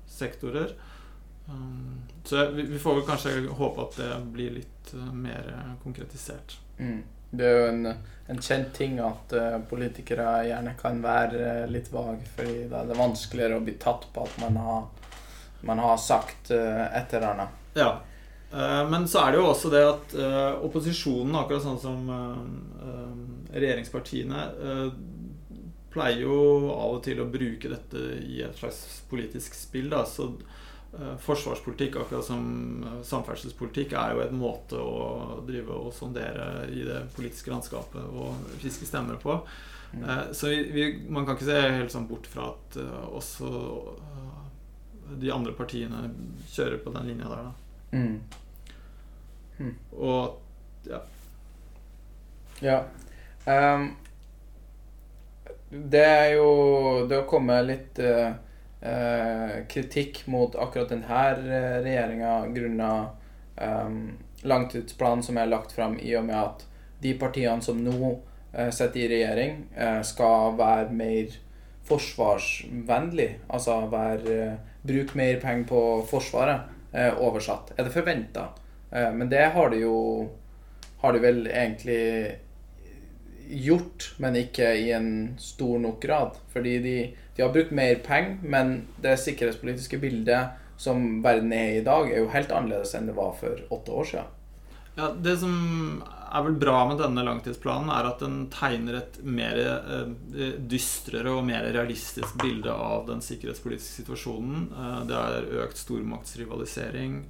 sektorer. 0.09 0.73
Så 2.23 2.43
vi 2.53 2.79
får 2.79 2.95
vel 2.95 3.05
kanskje 3.07 3.31
håpe 3.57 3.81
at 3.81 3.95
det 3.97 4.09
blir 4.33 4.51
litt 4.53 4.91
mer 5.17 5.47
konkretisert. 5.81 6.59
Mm. 6.77 6.99
Det 7.31 7.45
er 7.45 7.55
jo 7.55 7.63
en, 7.71 7.93
en 8.29 8.41
kjent 8.41 8.69
ting 8.77 8.99
at 9.01 9.33
politikere 9.69 10.27
gjerne 10.45 10.75
kan 10.77 11.01
være 11.01 11.65
litt 11.73 11.89
vage, 11.93 12.27
fordi 12.35 12.67
da 12.69 12.83
er 12.83 12.91
det 12.91 12.99
vanskeligere 12.99 13.57
å 13.57 13.65
bli 13.65 13.75
tatt 13.81 14.05
på 14.13 14.27
at 14.27 14.37
man 14.43 14.61
har, 14.61 14.85
man 15.61 15.79
har 15.79 15.97
sagt 15.97 16.51
uh, 16.51 16.85
et 16.95 17.13
eller 17.13 17.33
annet. 17.33 17.57
Ja. 17.75 17.89
Eh, 18.51 18.89
Men 18.89 19.07
så 19.07 19.19
er 19.21 19.31
det 19.31 19.37
jo 19.37 19.49
også 19.51 19.69
det 19.69 19.83
at 19.85 20.13
eh, 20.17 20.55
opposisjonen, 20.65 21.35
akkurat 21.37 21.61
sånn 21.61 21.81
som 21.81 22.07
eh, 22.09 22.39
eh, 22.81 23.59
regjeringspartiene, 23.59 24.39
eh, 24.65 24.87
pleier 25.93 26.23
jo 26.23 26.39
av 26.73 26.95
og 26.95 27.03
til 27.05 27.21
å 27.21 27.27
bruke 27.29 27.69
dette 27.69 28.01
i 28.25 28.41
et 28.45 28.57
slags 28.57 29.03
politisk 29.09 29.53
spill. 29.53 29.91
Da. 29.93 30.01
Så 30.09 30.31
eh, 30.97 31.13
forsvarspolitikk, 31.21 31.99
akkurat 32.01 32.25
som 32.25 32.49
eh, 32.89 32.99
samferdselspolitikk, 33.05 33.93
er 33.93 34.15
jo 34.17 34.25
en 34.25 34.41
måte 34.41 34.81
å 34.81 35.39
drive 35.45 35.77
og 35.85 35.93
sondere 35.93 36.65
i 36.73 36.81
det 36.89 37.03
politiske 37.13 37.53
landskapet 37.53 38.01
og 38.01 38.49
fiske 38.65 38.89
stemmer 38.89 39.21
på. 39.21 39.37
Mm. 39.93 40.03
Eh, 40.09 40.25
Så 40.33 40.49
vi, 40.49 40.89
man 41.09 41.29
kan 41.29 41.37
ikke 41.37 41.51
se 41.53 41.61
helt 41.77 41.93
sånn 41.93 42.09
bort 42.09 42.25
fra 42.33 42.49
at 42.55 42.81
eh, 42.81 43.05
også 43.13 43.53
eh, 43.93 44.38
de 45.21 45.31
andre 45.33 45.53
partiene 45.57 46.09
kjører 46.51 46.77
på 46.83 46.93
den 46.95 47.09
linja 47.11 47.31
der, 47.31 47.49
da. 47.49 47.97
Mm. 47.97 49.73
Og 49.97 50.37
ja. 50.89 51.01
Ja. 52.59 52.83
Um, 53.45 53.95
det 55.69 56.03
er 56.03 56.29
jo 56.33 57.05
Det 57.07 57.15
har 57.15 57.27
kommet 57.29 57.67
litt 57.67 57.99
uh, 58.03 58.31
uh, 58.83 59.59
kritikk 59.69 60.23
mot 60.27 60.55
akkurat 60.55 60.91
denne 60.91 61.27
regjeringa 61.83 62.33
grunna 62.55 62.91
um, 63.55 64.01
langtidsplanen 64.41 65.23
som 65.23 65.37
er 65.37 65.51
lagt 65.51 65.71
fram, 65.75 65.97
i 65.99 66.15
og 66.15 66.25
med 66.29 66.37
at 66.39 66.65
de 67.03 67.13
partiene 67.19 67.61
som 67.63 67.79
nå 67.83 67.99
uh, 67.99 68.69
sitter 68.71 69.05
i 69.05 69.09
regjering, 69.11 69.63
eh, 69.75 70.01
skal 70.03 70.55
være 70.59 70.95
mer 70.95 71.35
forsvarsvennlig. 71.89 73.29
Altså 73.49 73.79
være 73.91 74.57
Bruk 74.87 75.15
mer 75.19 75.39
penger 75.41 75.67
på 75.67 75.81
Forsvaret, 76.09 76.69
eh, 76.93 77.11
oversatt. 77.19 77.73
Er 77.77 77.83
det 77.83 77.93
forventa? 77.93 78.49
Eh, 78.91 79.11
men 79.13 79.29
det 79.29 79.51
har 79.53 79.69
de 79.69 79.81
jo 79.81 80.29
Har 81.01 81.13
de 81.13 81.19
vel 81.19 81.47
egentlig 81.47 82.35
gjort, 83.49 84.13
men 84.17 84.35
ikke 84.35 84.73
i 84.75 84.91
en 84.91 85.35
stor 85.39 85.79
nok 85.79 86.01
grad. 86.01 86.35
Fordi 86.51 86.73
de, 86.83 86.95
de 87.35 87.41
har 87.41 87.53
brukt 87.53 87.71
mer 87.71 87.95
penger, 88.03 88.37
men 88.43 88.87
det 89.01 89.19
sikkerhetspolitiske 89.19 89.97
bildet 89.97 90.49
som 90.79 91.23
verden 91.23 91.53
er 91.53 91.79
i 91.79 91.83
dag, 91.83 92.11
er 92.11 92.19
jo 92.19 92.33
helt 92.33 92.51
annerledes 92.51 92.91
enn 92.95 93.07
det 93.07 93.15
var 93.15 93.31
for 93.39 93.63
åtte 93.71 93.91
år 93.91 94.09
siden. 94.11 94.35
ja. 94.97 95.11
Det 95.23 95.37
som 95.39 96.03
er 96.29 96.43
vel 96.45 96.57
bra 96.61 96.79
med 96.89 96.99
denne 97.01 97.23
langtidsplanen, 97.25 97.89
er 97.93 98.07
at 98.09 98.21
den 98.23 98.41
tegner 98.53 98.99
et 98.99 99.19
mer 99.25 99.59
eh, 99.59 100.57
dystrere 100.69 101.33
og 101.35 101.45
mer 101.47 101.67
realistisk 101.73 102.37
bilde 102.41 102.73
av 102.73 103.07
den 103.09 103.23
sikkerhetspolitiske 103.25 104.03
situasjonen. 104.03 104.67
Eh, 104.69 104.99
det 105.09 105.17
er 105.19 105.49
økt 105.63 105.81
stormaktsrivalisering. 105.81 107.23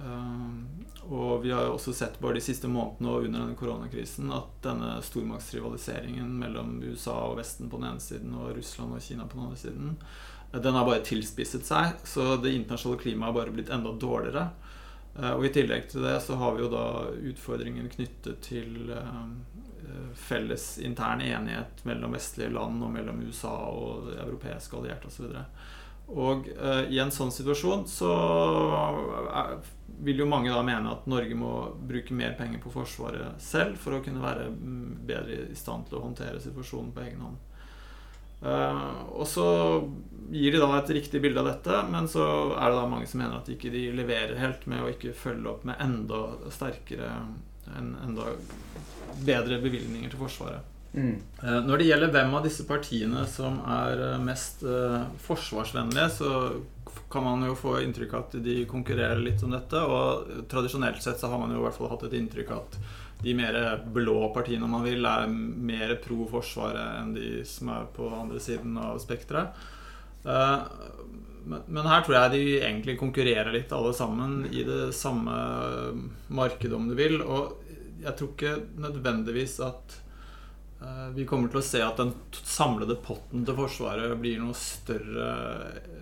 Eh, 0.00 1.02
og 1.10 1.42
vi 1.42 1.52
har 1.52 1.68
også 1.68 1.92
sett 1.96 2.18
bare 2.22 2.38
de 2.38 2.44
siste 2.44 2.68
månedene 2.70 3.10
og 3.12 3.26
under 3.26 3.42
denne 3.42 3.58
koronakrisen 3.58 4.30
at 4.32 4.52
denne 4.64 4.96
stormaktsrivaliseringen 5.04 6.32
mellom 6.40 6.78
USA 6.84 7.16
og 7.28 7.38
Vesten 7.40 7.70
på 7.70 7.80
den 7.80 7.90
ene 7.90 8.04
siden 8.04 8.36
og 8.38 8.54
Russland 8.56 8.96
og 8.96 9.04
Kina 9.04 9.26
på 9.26 9.38
den 9.38 9.48
andre 9.48 9.60
siden, 9.60 9.94
eh, 10.52 10.60
den 10.60 10.78
har 10.78 10.88
bare 10.88 11.04
tilspisset 11.06 11.68
seg. 11.68 12.00
Så 12.08 12.34
det 12.40 12.54
internasjonale 12.56 13.02
klimaet 13.04 13.32
har 13.32 13.40
bare 13.42 13.56
blitt 13.56 13.72
enda 13.74 13.92
dårligere. 13.92 14.48
Eh, 15.18 15.32
Og 15.32 15.46
i 15.46 15.52
tillegg 15.54 15.88
til 15.90 16.04
det 16.06 16.18
så 16.24 16.38
har 16.40 16.56
vi 16.56 16.64
jo 16.64 16.70
da 16.72 16.86
utfordringen 17.32 17.90
knyttet 17.92 18.42
til 18.46 18.92
eh, 18.94 19.18
eh, 19.82 20.08
felles 20.14 20.72
intern 20.78 21.22
enighet 21.24 21.84
mellom 21.88 22.14
vestlige 22.16 22.54
land 22.54 22.82
og 22.84 22.94
mellom 22.94 23.22
USA 23.26 23.54
og 23.70 24.12
europeiske 24.14 24.78
allierte 24.78 25.10
osv. 25.10 25.36
Og 26.10 26.48
i 26.90 26.98
en 26.98 27.12
sånn 27.14 27.30
situasjon 27.30 27.84
så 27.86 28.08
vil 30.02 30.18
jo 30.18 30.26
mange 30.26 30.50
da 30.50 30.64
mene 30.66 30.90
at 30.90 31.04
Norge 31.06 31.36
må 31.38 31.52
bruke 31.86 32.16
mer 32.18 32.32
penger 32.34 32.58
på 32.64 32.72
Forsvaret 32.74 33.38
selv 33.38 33.78
for 33.78 33.94
å 33.94 34.00
kunne 34.02 34.24
være 34.24 34.48
mm, 34.50 34.88
bedre 35.06 35.36
i 35.52 35.54
stand 35.54 35.86
til 35.86 36.00
å 36.00 36.02
håndtere 36.08 36.42
situasjonen 36.42 36.90
på 36.96 37.04
egen 37.04 37.22
hånd. 37.22 37.38
Eh, 38.42 38.88
og 39.12 39.26
så 39.28 39.46
gir 40.30 40.54
de 40.54 40.62
da 40.62 40.70
et 40.78 40.92
riktig 40.94 41.20
bilde 41.22 41.42
av 41.42 41.48
dette, 41.50 41.82
men 41.90 42.08
så 42.08 42.24
er 42.54 42.70
det 42.70 42.78
da 42.78 42.88
mange 42.88 43.08
som 43.10 43.20
mener 43.20 43.40
at 43.40 43.50
ikke 43.50 43.72
de 43.72 43.88
leverer 43.98 44.38
helt 44.40 44.66
med 44.70 44.82
å 44.82 44.90
ikke 44.92 45.14
følge 45.16 45.50
opp 45.50 45.64
med 45.68 45.80
enda 45.82 46.22
sterkere 46.54 47.10
en 47.78 47.94
enda 48.02 48.32
bedre 49.26 49.60
bevilgninger 49.62 50.10
til 50.10 50.22
Forsvaret. 50.22 50.66
Mm. 50.90 51.16
Eh, 51.42 51.58
Når 51.66 51.78
det 51.78 51.88
gjelder 51.90 52.14
hvem 52.14 52.32
av 52.34 52.46
disse 52.46 52.66
partiene 52.66 53.26
som 53.30 53.60
er 53.62 54.04
eh, 54.08 54.22
mest 54.22 54.64
forsvarsvennlige, 55.26 56.08
så 56.16 56.30
kan 57.10 57.24
man 57.24 57.44
jo 57.46 57.56
få 57.58 57.80
inntrykk 57.82 58.12
av 58.14 58.24
at 58.26 58.36
de 58.44 58.56
konkurrerer 58.70 59.20
litt 59.22 59.42
om 59.46 59.54
dette. 59.54 59.80
Og 59.82 60.46
tradisjonelt 60.50 61.02
sett 61.02 61.20
så 61.20 61.30
har 61.32 61.40
man 61.42 61.54
jo 61.54 61.60
i 61.60 61.64
hvert 61.66 61.78
fall 61.78 61.90
hatt 61.92 62.04
et 62.08 62.16
inntrykk 62.18 62.52
av 62.54 62.64
at 62.64 62.78
de 63.20 63.34
mer 63.36 63.56
blå 63.92 64.30
partiene 64.32 64.64
om 64.64 64.72
man 64.78 64.86
vil, 64.86 65.04
er 65.04 65.26
mer 65.28 65.96
pro 66.00 66.24
Forsvaret 66.30 67.00
enn 67.02 67.14
de 67.16 67.42
som 67.44 67.68
er 67.74 67.88
på 67.96 68.08
andre 68.16 68.40
siden 68.40 68.78
av 68.80 69.00
spekteret. 69.02 69.58
Eh, 70.24 70.58
Men 71.50 71.86
her 71.88 72.02
tror 72.04 72.16
jeg 72.16 72.32
de 72.34 72.40
egentlig 72.60 72.98
konkurrerer 73.00 73.52
litt 73.54 73.72
alle 73.72 73.94
sammen 73.96 74.44
i 74.52 74.62
det 74.64 74.92
samme 74.94 75.32
markedet, 76.28 76.76
om 76.76 76.88
du 76.88 76.94
vil. 76.94 77.22
Og 77.24 77.56
jeg 78.04 78.16
tror 78.16 78.32
ikke 78.34 78.52
nødvendigvis 78.80 79.58
at 79.64 79.96
vi 81.14 81.26
kommer 81.28 81.50
til 81.52 81.60
å 81.60 81.64
se 81.66 81.82
at 81.84 81.98
den 82.00 82.14
samlede 82.32 82.96
potten 83.04 83.44
til 83.44 83.56
Forsvaret 83.58 84.14
blir 84.20 84.40
noe 84.40 84.56
større 84.56 85.28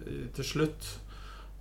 eh, 0.06 0.28
til 0.36 0.46
slutt. 0.46 0.92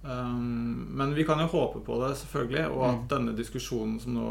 Um, 0.04 0.86
men 0.96 1.16
vi 1.18 1.26
kan 1.26 1.42
jo 1.42 1.50
håpe 1.52 1.82
på 1.84 1.98
det, 2.04 2.14
selvfølgelig. 2.22 2.68
Og 2.70 2.84
at 2.86 3.00
Mm. 3.02 3.08
denne 3.10 3.34
diskusjonen 3.36 4.00
som 4.00 4.14
nå 4.14 4.30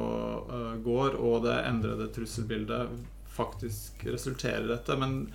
eh, 0.49 0.77
går, 0.87 1.19
og 1.19 1.43
det 1.45 1.57
endrede 1.67 2.09
trusselbildet, 2.15 2.89
faktisk 3.37 4.07
resulterer 4.07 4.65
i 4.65 4.71
dette. 4.71 4.97
Men 4.97 5.27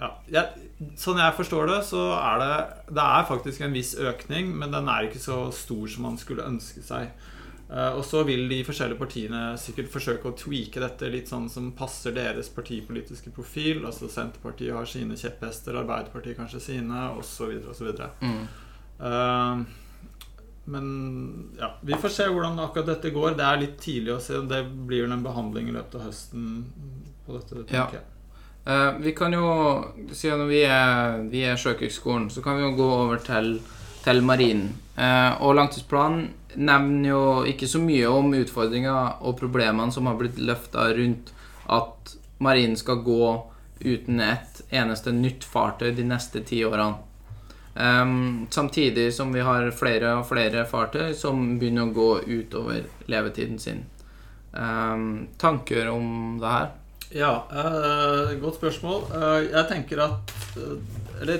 ja, 0.00 0.14
jeg, 0.32 0.70
sånn 0.96 1.18
jeg 1.20 1.36
forstår 1.36 1.66
det, 1.68 1.80
så 1.84 2.06
er 2.16 2.38
det 2.40 2.54
Det 2.94 3.02
er 3.04 3.26
faktisk 3.28 3.60
en 3.60 3.74
viss 3.76 3.94
økning, 3.98 4.54
men 4.56 4.70
den 4.72 4.88
er 4.88 5.10
ikke 5.10 5.20
så 5.20 5.52
stor 5.52 5.86
som 5.86 6.06
man 6.08 6.16
skulle 6.16 6.46
ønske 6.46 6.80
seg. 6.86 7.10
Eh, 7.70 7.92
og 7.94 8.02
så 8.04 8.24
vil 8.26 8.48
de 8.50 8.64
forskjellige 8.66 8.98
partiene 8.98 9.40
sikkert 9.60 9.92
forsøke 9.92 10.30
å 10.30 10.34
tweake 10.38 10.82
dette 10.82 11.10
litt 11.12 11.30
sånn 11.30 11.46
som 11.52 11.68
passer 11.78 12.14
deres 12.16 12.50
partipolitiske 12.54 13.30
profil. 13.34 13.84
Altså 13.86 14.10
Senterpartiet 14.10 14.74
har 14.74 14.88
sine 14.90 15.18
kjepphester, 15.18 15.78
Arbeiderpartiet 15.78 16.38
kanskje 16.40 16.64
sine, 16.64 17.04
osv. 17.20 17.60
osv. 17.70 17.92
Mm. 18.24 18.42
Uh, 19.00 19.62
men 20.70 20.88
ja, 21.60 21.70
vi 21.86 21.94
får 21.98 22.14
se 22.16 22.26
hvordan 22.26 22.58
akkurat 22.62 22.90
dette 22.90 23.14
går. 23.14 23.38
Det 23.38 23.46
er 23.46 23.62
litt 23.62 23.78
tidlig 23.82 24.16
å 24.16 24.22
se. 24.22 24.42
Det 24.50 24.64
blir 24.66 25.06
vel 25.06 25.14
en 25.14 25.24
behandling 25.24 25.70
i 25.70 25.76
løpet 25.78 26.00
av 26.00 26.08
høsten 26.08 26.50
på 27.26 27.38
dette. 27.38 27.64
Ja. 27.70 27.86
Uh, 28.66 28.98
vi 28.98 29.14
kan 29.16 29.32
jo, 29.32 29.46
siden 30.10 30.48
vi 30.50 30.64
er, 30.66 31.22
vi 31.30 31.46
er 31.46 31.58
Sjøkrigsskolen, 31.58 32.32
så 32.34 32.42
kan 32.42 32.58
vi 32.58 32.66
jo 32.66 32.74
gå 32.82 32.92
over 32.98 33.22
til, 33.22 33.60
til 34.02 34.26
marinen. 34.26 34.72
Uh, 35.00 35.40
og 35.40 35.54
langtidsplanen 35.56 36.26
nevner 36.60 37.08
jo 37.08 37.20
ikke 37.48 37.68
så 37.70 37.80
mye 37.80 38.08
om 38.10 38.34
utfordringer 38.36 39.22
og 39.24 39.38
problemene 39.38 39.94
som 39.94 40.10
har 40.10 40.18
blitt 40.20 40.40
løfta 40.42 40.90
rundt 40.96 41.30
at 41.70 42.16
marinen 42.42 42.76
skal 42.76 43.00
gå 43.06 43.30
uten 43.80 44.20
et 44.20 44.60
eneste 44.70 45.12
nytt 45.14 45.46
fartøy 45.46 45.94
de 45.96 46.04
neste 46.04 46.42
ti 46.44 46.60
årene. 46.66 46.98
Um, 47.74 48.46
samtidig 48.50 49.14
som 49.14 49.32
vi 49.32 49.40
har 49.46 49.70
flere 49.70 50.16
og 50.18 50.26
flere 50.28 50.66
fartøy 50.68 51.14
som 51.16 51.54
begynner 51.60 51.88
å 51.88 51.94
gå 51.94 52.10
utover 52.26 52.84
levetiden 53.08 53.60
sin. 53.62 53.84
Um, 54.52 55.28
tanker 55.38 55.88
om 55.92 56.40
det 56.42 56.50
her? 56.50 56.70
Ja, 57.14 57.32
uh, 57.50 58.34
godt 58.42 58.58
spørsmål. 58.58 59.06
Uh, 59.14 59.38
jeg 59.46 59.66
tenker 59.70 60.02
at 60.04 60.34
uh, 60.58 60.76
Eller 61.22 61.38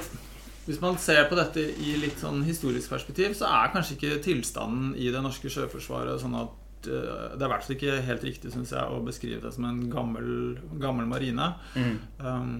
hvis 0.71 0.81
man 0.83 0.99
ser 1.03 1.25
på 1.27 1.35
dette 1.39 1.65
i 1.83 1.97
litt 1.99 2.21
sånn 2.23 2.45
historisk 2.47 2.93
perspektiv, 2.93 3.35
så 3.35 3.49
er 3.50 3.73
kanskje 3.75 3.97
ikke 3.97 4.21
tilstanden 4.23 4.93
i 4.95 5.09
det 5.11 5.23
norske 5.25 5.50
sjøforsvaret 5.50 6.23
sånn 6.23 6.37
at 6.39 6.87
uh, 6.87 7.35
Det 7.35 7.43
er 7.43 7.49
i 7.49 7.50
hvert 7.50 7.67
fall 7.67 7.77
ikke 7.77 7.97
helt 8.07 8.27
riktig, 8.29 8.53
synes 8.55 8.71
jeg, 8.77 8.85
å 8.87 9.03
beskrive 9.03 9.43
det 9.43 9.53
som 9.57 9.67
en 9.67 9.83
gammel, 9.91 10.31
gammel 10.79 11.11
marine. 11.11 11.50
Mm. 11.75 11.97
Um, 12.23 12.55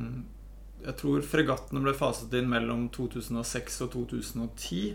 jeg 0.81 0.97
tror 0.99 1.25
fregattene 1.29 1.85
ble 1.85 1.95
faset 1.95 2.35
inn 2.35 2.51
mellom 2.51 2.89
2006 2.97 3.83
og 3.87 3.95
2010. 3.95 4.95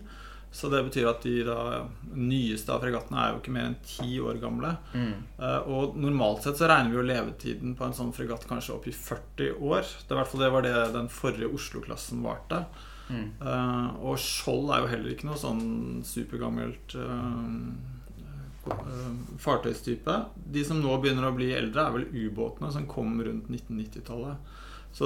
Så 0.56 0.70
det 0.72 0.82
betyr 0.88 1.10
at 1.10 1.24
de 1.26 1.42
da, 1.44 1.84
nyeste 2.16 2.72
av 2.72 2.84
fregattene 2.84 3.20
er 3.22 3.32
jo 3.34 3.40
ikke 3.42 3.54
mer 3.56 3.70
enn 3.70 3.78
ti 3.84 4.18
år 4.24 4.40
gamle. 4.40 4.72
Mm. 4.96 5.14
Uh, 5.40 5.62
og 5.68 5.96
normalt 6.00 6.44
sett 6.44 6.60
så 6.60 6.68
regner 6.72 6.92
vi 6.92 7.00
jo 7.00 7.08
levetiden 7.10 7.78
på 7.80 7.88
en 7.88 7.96
sånn 7.96 8.14
fregatt 8.16 8.48
kanskje 8.48 8.76
opp 8.76 8.88
i 8.92 8.96
40 8.96 9.56
år. 9.60 9.84
Det, 9.84 10.12
i 10.12 10.20
hvert 10.20 10.32
fall 10.32 10.46
det 10.46 10.52
var 10.56 10.68
det 10.68 10.76
den 10.96 11.10
forrige 11.12 11.52
Oslo-klassen 11.56 12.24
varte. 12.24 12.66
Uh, 13.10 13.94
og 14.02 14.18
Skjold 14.22 14.72
er 14.74 14.82
jo 14.82 14.90
heller 14.90 15.12
ikke 15.14 15.28
noe 15.30 15.38
sånn 15.38 16.02
supergammelt 16.08 16.96
uh, 16.98 17.44
uh, 18.72 19.12
fartøystype. 19.42 20.16
De 20.56 20.64
som 20.66 20.82
nå 20.82 20.96
begynner 21.02 21.30
å 21.30 21.36
bli 21.36 21.52
eldre, 21.56 21.86
er 21.86 21.96
vel 22.00 22.10
ubåtene 22.26 22.72
som 22.74 22.90
kom 22.90 23.12
rundt 23.22 23.52
1990-tallet. 23.52 24.36
Så 24.96 25.06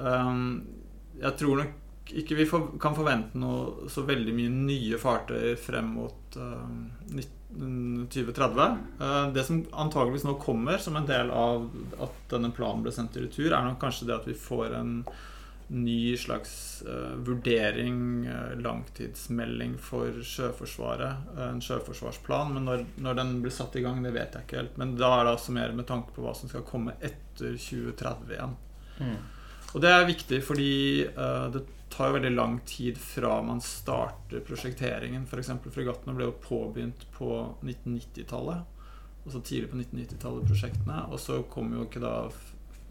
jeg 0.00 1.32
tror 1.36 1.58
nok 1.58 1.72
ikke 2.16 2.36
vi 2.38 2.44
for, 2.48 2.70
kan 2.80 2.94
forvente 2.96 3.38
noe 3.38 3.88
så 3.92 4.00
veldig 4.06 4.32
mye 4.32 4.52
nye 4.54 4.96
fartøy 5.02 5.56
frem 5.60 5.90
mot 5.98 6.38
2030. 7.10 8.78
det 9.34 9.44
som 9.44 9.58
antageligvis 9.82 10.24
nå 10.24 10.38
kommer 10.40 10.80
som 10.80 10.96
en 10.96 11.10
del 11.10 11.28
av 11.34 11.66
at 12.00 12.16
denne 12.32 12.54
planen 12.56 12.86
ble 12.86 12.94
sendt 12.94 13.18
i 13.18 13.26
retur, 13.26 13.50
er 13.50 13.66
nok 13.66 13.82
kanskje 13.82 14.08
det 14.08 14.16
at 14.16 14.30
vi 14.30 14.38
får 14.46 14.78
en 14.78 14.94
ny 15.70 16.16
slags 16.16 16.82
uh, 16.86 17.14
vurdering, 17.16 18.28
uh, 18.28 18.60
langtidsmelding 18.60 19.76
for 19.78 20.22
Sjøforsvaret. 20.22 21.28
Uh, 21.36 21.44
en 21.50 21.62
sjøforsvarsplan. 21.62 22.54
Men 22.54 22.66
når, 22.66 22.86
når, 22.98 23.18
den 23.20 23.36
blir 23.44 23.54
satt 23.54 23.76
i 23.78 23.84
gang, 23.84 24.02
det 24.04 24.14
vet 24.16 24.34
jeg 24.34 24.48
ikke 24.48 24.62
helt. 24.62 24.80
Men 24.80 24.96
da 24.98 25.12
er 25.16 25.26
det 25.28 25.34
altså 25.36 25.54
mer 25.54 25.76
med 25.76 25.86
tanke 25.90 26.14
på 26.16 26.24
hva 26.24 26.34
som 26.36 26.50
skal 26.50 26.66
komme 26.66 26.96
etter 26.98 27.54
2030 27.54 28.34
igjen. 28.34 28.56
Mm. 29.00 29.20
Og 29.70 29.84
det 29.84 29.92
er 29.94 30.08
viktig 30.08 30.40
fordi 30.42 30.72
det 31.54 31.60
tar 31.90 32.10
jo 32.10 32.16
veldig 32.16 32.30
lang 32.34 32.56
tid 32.66 32.98
fra 32.98 33.36
man 33.42 33.60
starter 33.62 34.42
prosjekteringen. 34.46 35.26
F.eks. 35.30 35.52
fregattene 35.70 36.14
ble 36.16 36.26
jo 36.26 36.36
påbegynt 36.42 37.06
på 37.14 37.30
1990-tallet. 37.62 38.66
Altså 39.24 39.42
tidlig 39.44 39.70
på 39.70 39.78
1990-tallet, 39.78 40.46
prosjektene. 40.50 41.02
Og 41.10 41.20
så 41.20 41.42
kom 41.52 41.74
jo 41.76 41.86
ikke 41.86 42.02
da 42.02 42.14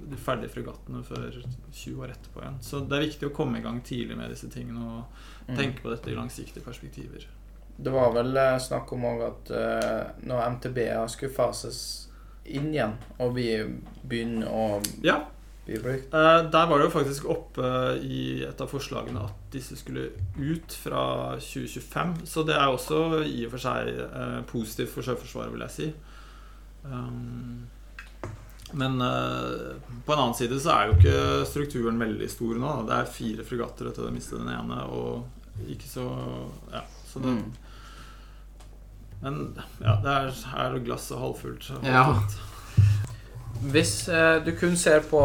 de 0.08 0.18
ferdige 0.20 0.54
fregattene 0.54 1.02
før 1.06 1.34
20 1.72 2.04
år 2.04 2.14
etterpå 2.14 2.44
igjen. 2.44 2.60
Så 2.64 2.82
det 2.86 2.98
er 2.98 3.08
viktig 3.08 3.30
å 3.30 3.36
komme 3.36 3.60
i 3.60 3.66
gang 3.66 3.82
tidlig 3.86 4.18
med 4.20 4.32
disse 4.34 4.50
tingene 4.52 4.86
og 4.86 5.50
mm. 5.50 5.58
tenke 5.58 5.84
på 5.84 5.92
dette 5.94 6.12
i 6.12 6.18
langsiktige 6.18 6.66
perspektiver. 6.66 7.28
Det 7.80 7.92
var 7.94 8.14
vel 8.16 8.36
eh, 8.38 8.58
snakk 8.60 8.92
om 8.96 9.06
at 9.08 9.52
uh, 9.56 10.24
når 10.28 10.46
MTB-er 10.56 11.08
skulle 11.12 11.36
fases 11.36 11.82
inn 12.50 12.72
igjen, 12.74 12.96
og 13.22 13.36
vi 13.38 13.52
begynner 14.04 14.50
å 14.52 14.64
ja. 15.06 15.20
bli 15.68 15.78
brukt 15.80 16.16
uh, 16.16 16.42
Der 16.50 16.68
var 16.68 16.80
det 16.80 16.88
jo 16.88 16.96
faktisk 16.96 17.28
oppe 17.30 17.70
i 18.04 18.42
et 18.48 18.64
av 18.64 18.72
forslagene 18.72 19.24
at 19.30 19.48
disse 19.54 19.78
skulle 19.80 20.10
ut 20.36 20.76
fra 20.84 21.04
2025. 21.40 22.16
Så 22.28 22.44
det 22.48 22.58
er 22.58 22.68
også 22.68 23.22
i 23.24 23.46
og 23.48 23.56
for 23.56 23.64
seg 23.64 24.04
positivt 24.52 24.96
for 24.96 25.08
Sjøforsvaret, 25.08 25.56
vil 25.56 25.68
jeg 25.68 25.78
si. 25.78 25.92
Um, 26.84 27.68
men 28.72 29.02
uh, 29.02 29.78
på 30.06 30.14
en 30.14 30.20
annen 30.20 30.36
side 30.38 30.60
så 30.62 30.76
er 30.76 30.90
jo 30.90 30.98
ikke 30.98 31.46
strukturen 31.50 32.02
veldig 32.02 32.30
stor 32.30 32.60
nå. 32.60 32.76
Det 32.90 32.98
er 32.98 33.10
fire 33.14 33.46
fregatter 33.48 33.90
etter 33.90 34.08
å 34.08 34.14
miste 34.14 34.38
den 34.40 34.52
ene, 34.54 34.84
og 34.90 35.70
ikke 35.70 35.90
så 35.90 36.06
Ja, 36.72 36.84
så 37.10 37.24
det 37.24 37.34
mm. 37.36 37.50
Men 39.20 39.40
ja, 39.84 39.98
det 40.00 40.12
er, 40.14 40.38
er 40.64 40.78
glasset 40.86 41.20
halvfullt. 41.20 41.66
Ja. 41.84 42.06
Hvis 43.60 44.08
eh, 44.08 44.38
du 44.46 44.54
kun 44.56 44.78
ser 44.80 45.04
på 45.04 45.24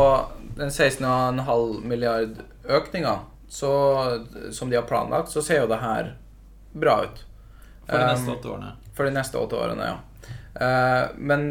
den 0.56 0.72
16,5 0.72 1.84
milliard 1.86 2.40
økninga 2.64 3.20
som 3.46 4.70
de 4.70 4.76
har 4.76 4.88
planlagt, 4.88 5.30
så 5.30 5.42
ser 5.46 5.62
jo 5.62 5.68
det 5.70 5.78
her 5.78 6.16
bra 6.74 6.96
ut. 7.04 7.22
For 7.86 8.00
de 8.00 8.08
neste 8.08 8.26
um, 8.26 8.34
åtte 8.34 8.50
årene. 8.50 8.72
For 8.96 9.06
de 9.06 9.14
neste 9.14 9.38
åtte 9.38 9.60
årene, 9.62 9.92
ja. 9.92 10.26
Uh, 10.58 11.14
men 11.18 11.46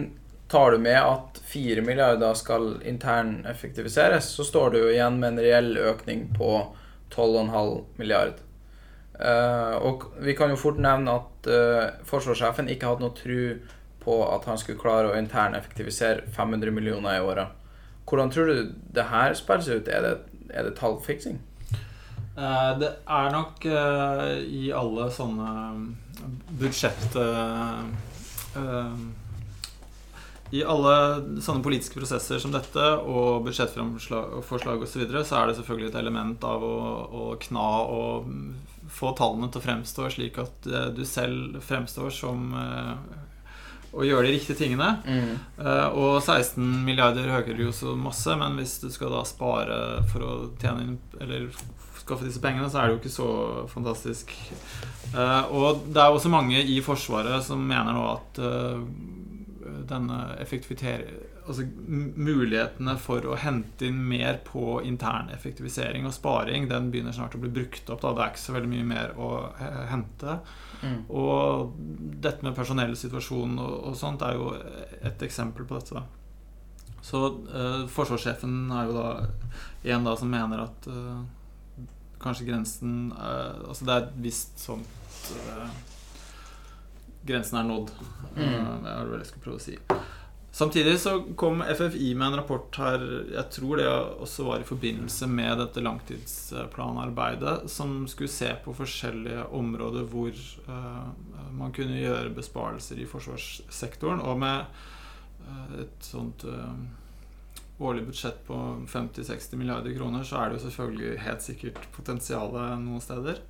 tar 0.53 0.71
du 0.71 0.77
med 0.77 0.99
at 1.01 1.39
4 1.49 1.81
milliarder 1.81 2.33
skal 2.37 2.75
interneffektiviseres, 2.85 4.27
så 4.35 4.43
står 4.45 4.69
du 4.69 4.77
jo 4.83 4.89
igjen 4.91 5.17
med 5.17 5.31
en 5.31 5.39
reell 5.41 5.77
økning 5.81 6.27
på 6.37 6.49
12,5 7.15 7.79
milliard. 7.97 8.35
Uh, 9.17 9.77
og 9.81 10.05
vi 10.21 10.35
kan 10.37 10.53
jo 10.53 10.59
fort 10.61 10.77
nevne 10.81 11.15
at 11.17 11.49
uh, 11.49 12.05
forsvarssjefen 12.05 12.69
ikke 12.69 12.91
hadde 12.91 13.05
noe 13.05 13.17
tru 13.17 13.39
på 14.03 14.19
at 14.27 14.45
han 14.49 14.61
skulle 14.61 14.81
klare 14.81 15.09
å 15.09 15.17
interneffektivisere 15.17 16.27
500 16.37 16.73
millioner 16.75 17.17
i 17.17 17.25
året. 17.25 17.57
Hvordan 18.05 18.29
tror 18.33 18.49
du 18.51 18.71
det 18.93 19.07
her 19.09 19.33
spilles 19.37 19.71
ut? 19.73 19.89
Er 19.89 20.05
det, 20.05 20.13
er 20.53 20.69
det 20.69 20.75
tallfiksing? 20.77 21.41
Uh, 22.37 22.77
det 22.77 22.93
er 23.09 23.33
nok 23.33 23.65
i 23.65 24.69
alle 24.73 25.09
sånne 25.17 25.49
budsjett 26.61 27.17
i 30.53 30.61
alle 30.61 31.41
sånne 31.41 31.63
politiske 31.65 31.97
prosesser 31.97 32.37
som 32.41 32.53
dette 32.53 32.83
og 33.09 33.41
budsjettforslag 33.47 34.35
osv. 34.37 34.85
Så, 34.91 35.01
videre, 35.01 35.23
så 35.25 35.39
er 35.39 35.49
det 35.49 35.57
selvfølgelig 35.57 35.89
et 35.89 35.97
element 36.03 36.45
av 36.45 36.65
å, 36.67 36.77
å, 37.09 37.23
kna 37.41 37.69
og 37.89 38.27
få 38.93 39.15
tallene 39.17 39.49
til 39.49 39.63
å 39.63 39.65
fremstå 39.65 40.09
slik 40.13 40.37
at 40.43 40.67
eh, 40.69 40.91
du 40.93 41.01
selv 41.09 41.57
fremstår 41.65 42.13
som 42.13 42.51
uh, 42.53 42.93
å 43.97 44.05
gjøre 44.05 44.27
de 44.27 44.35
riktige 44.35 44.59
tingene. 44.59 44.91
Mm. 45.07 45.31
Uh, 45.57 45.87
og 45.89 46.19
16 46.19 46.61
milliarder 46.85 47.31
hører 47.33 47.63
jo 47.63 47.73
så 47.73 47.95
masse, 47.97 48.37
men 48.37 48.59
hvis 48.59 48.75
du 48.83 48.91
skal 48.93 49.15
da 49.15 49.23
spare 49.25 49.79
for 50.11 50.27
å 50.27 50.35
tjene 50.61 50.85
inn 50.85 50.99
Eller 51.23 51.47
skaffe 52.03 52.27
disse 52.27 52.41
pengene, 52.43 52.69
så 52.69 52.81
er 52.81 52.91
det 52.91 52.97
jo 52.97 53.01
ikke 53.01 53.15
så 53.15 53.31
fantastisk. 53.73 54.37
Uh, 55.15 55.49
og 55.49 55.85
det 55.89 56.03
er 56.03 56.13
også 56.13 56.29
mange 56.29 56.61
i 56.61 56.77
Forsvaret 56.85 57.41
som 57.47 57.65
mener 57.65 57.97
nå 57.97 58.05
at 58.11 58.43
denne 59.89 60.17
altså 61.43 61.65
mulighetene 61.87 62.95
for 63.01 63.25
å 63.27 63.37
hente 63.39 63.87
inn 63.89 63.99
mer 64.07 64.39
på 64.47 64.79
intern 64.87 65.31
effektivisering 65.33 66.07
og 66.07 66.15
sparing, 66.15 66.69
den 66.71 66.89
begynner 66.93 67.15
snart 67.15 67.35
å 67.35 67.41
bli 67.41 67.51
brukt 67.53 67.89
opp. 67.91 68.01
Da. 68.03 68.13
Det 68.13 68.23
er 68.23 68.33
ikke 68.33 68.43
så 68.45 68.55
veldig 68.55 68.71
mye 68.71 68.87
mer 68.93 69.15
å 69.19 69.29
hente. 69.91 70.37
Mm. 70.83 70.97
Og 71.15 71.77
dette 72.23 72.43
med 72.45 72.55
personellsituasjonen 72.57 73.61
og, 73.63 73.77
og, 73.89 73.95
sånt 73.99 74.23
er 74.25 74.39
jo 74.39 74.51
et 75.03 75.23
eksempel 75.27 75.67
på 75.67 75.79
dette. 75.79 76.03
Så 77.03 77.23
uh, 77.27 77.83
forsvarssjefen 77.91 78.59
er 78.71 78.89
jo 78.89 78.97
da 78.97 79.07
en 79.93 80.05
da 80.07 80.15
som 80.19 80.31
mener 80.31 80.63
at 80.63 80.87
uh, 80.87 81.23
kanskje 82.23 82.47
grensen 82.47 83.09
uh, 83.11 83.67
Altså 83.67 83.83
det 83.83 83.95
er 83.95 84.05
et 84.05 84.21
visst 84.23 84.63
sånt 84.63 84.87
grensen 87.27 87.59
er 87.59 87.69
nådd. 87.69 87.93
Mm. 88.35 88.83
Det 88.83 88.91
er 88.91 89.07
vel 89.09 89.21
jeg 89.21 89.31
skulle 89.31 89.47
prøve 89.47 89.61
å 89.61 89.63
si. 89.63 89.77
Samtidig 90.53 90.99
så 90.99 91.23
kom 91.35 91.63
FFI 91.65 92.11
med 92.13 92.27
en 92.27 92.35
rapport 92.37 92.75
her, 92.77 93.01
jeg 93.33 93.49
tror 93.55 93.79
det 93.79 93.87
også 93.89 94.43
var 94.45 94.61
i 94.61 94.67
forbindelse 94.67 95.25
med 95.25 95.57
dette 95.57 95.81
langtidsplanarbeidet, 95.81 97.71
som 97.73 98.03
skulle 98.07 98.29
se 98.29 98.51
på 98.61 98.75
forskjellige 98.77 99.47
områder 99.49 100.05
hvor 100.11 100.29
uh, 100.67 101.09
man 101.57 101.73
kunne 101.73 101.97
gjøre 101.97 102.35
besparelser 102.37 103.01
i 103.01 103.07
forsvarssektoren. 103.09 104.21
Og 104.21 104.37
med 104.43 104.69
uh, 105.47 105.73
et 105.81 106.05
sånt 106.05 106.45
uh, 106.45 106.69
årlig 107.81 108.05
budsjett 108.11 108.45
på 108.45 108.59
50-60 108.93 109.57
milliarder 109.57 109.97
kroner, 109.97 110.21
så 110.21 110.37
er 110.37 110.51
det 110.51 110.59
jo 110.59 110.67
selvfølgelig 110.67 111.17
helt 111.25 111.47
sikkert 111.49 111.89
potensial 111.97 112.53
noen 112.77 113.01
steder. 113.01 113.41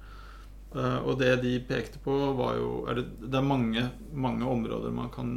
Og 0.73 1.19
det 1.19 1.35
de 1.43 1.51
pekte 1.67 1.99
på, 2.01 2.13
var 2.33 2.55
jo 2.57 2.69
er 2.89 2.97
det, 2.97 3.03
det, 3.21 3.35
er 3.37 3.45
mange, 3.45 3.83
mange 4.09 4.47
områder 4.49 4.95
man 4.95 5.11
kan 5.13 5.29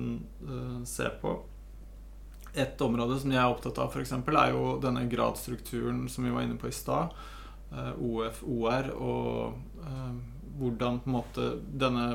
se 0.88 1.10
på. 1.20 1.34
Et 2.56 2.80
område 2.80 3.18
som 3.20 3.32
jeg 3.32 3.40
er 3.42 3.52
opptatt 3.52 3.78
av, 3.82 3.92
f.eks., 3.92 4.14
er 4.16 4.54
jo 4.54 4.76
denne 4.80 5.04
gradstrukturen 5.12 6.06
som 6.08 6.24
vi 6.24 6.32
var 6.32 6.46
inne 6.46 6.56
på 6.56 6.70
i 6.70 6.74
stad. 6.74 7.12
Uh, 7.68 7.90
eh, 7.90 7.98
OF, 8.00 8.40
OR, 8.48 8.88
og 8.96 9.82
uh, 9.84 10.14
hvordan 10.56 11.02
på 11.02 11.10
en 11.10 11.16
måte 11.18 11.50
denne 11.68 12.06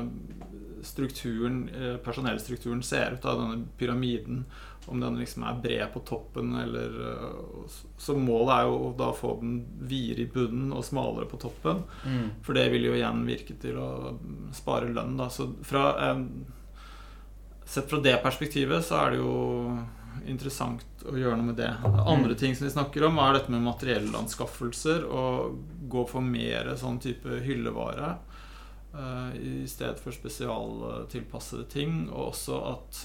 strukturen, 0.82 1.68
uh, 1.70 1.94
personellstrukturen 2.02 2.82
ser 2.82 3.14
ut 3.14 3.28
av 3.28 3.38
denne 3.38 3.68
pyramiden. 3.78 4.42
Om 4.86 5.00
den 5.00 5.18
liksom 5.20 5.44
er 5.46 5.60
bred 5.62 5.92
på 5.94 6.00
toppen, 6.06 6.54
eller 6.58 6.96
Så 7.96 8.16
målet 8.18 8.54
er 8.56 8.66
jo 8.66 8.90
da 8.98 9.12
å 9.12 9.16
få 9.16 9.36
den 9.40 9.60
videre 9.78 10.24
i 10.24 10.30
bunnen 10.32 10.72
og 10.74 10.84
smalere 10.84 11.28
på 11.30 11.38
toppen. 11.42 11.84
Mm. 12.02 12.42
For 12.42 12.58
det 12.58 12.68
vil 12.72 12.88
jo 12.90 12.96
igjen 12.96 13.22
virke 13.28 13.54
til 13.62 13.78
å 13.78 14.16
spare 14.54 14.90
lønn, 14.90 15.16
da. 15.20 15.30
Så 15.30 15.52
fra 15.62 15.92
Sett 17.72 17.86
fra 17.88 18.02
det 18.04 18.18
perspektivet 18.20 18.84
så 18.84 18.98
er 18.98 19.12
det 19.14 19.20
jo 19.22 19.76
interessant 20.28 21.04
å 21.08 21.14
gjøre 21.16 21.38
noe 21.38 21.46
med 21.46 21.56
det. 21.56 21.70
Andre 22.04 22.34
ting 22.36 22.52
som 22.58 22.66
de 22.66 22.72
snakker 22.74 23.06
om, 23.06 23.16
er 23.22 23.38
dette 23.38 23.54
med 23.54 23.64
materiellanskaffelser. 23.64 25.06
Og 25.06 25.62
gå 25.88 26.02
for 26.10 26.26
mer 26.26 26.74
sånn 26.76 26.98
type 27.00 27.38
hyllevare 27.46 28.10
Eh, 28.94 29.36
i 29.40 29.68
stedet 29.68 30.00
for 30.00 30.12
spesialtilpassede 30.12 31.64
ting. 31.64 32.08
Og 32.10 32.32
også 32.32 32.58
at 32.72 33.00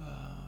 uh, 0.00 0.47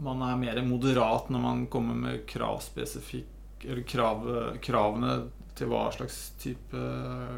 man 0.00 0.22
er 0.24 0.40
mer 0.40 0.62
moderat 0.64 1.28
når 1.32 1.42
man 1.42 1.66
kommer 1.72 1.98
med 1.98 2.26
kravspesifikk 2.30 3.64
Eller 3.68 3.84
krav, 3.86 4.24
kravene 4.64 5.12
til 5.54 5.68
hva 5.70 5.84
slags 5.92 6.32
type 6.40 6.80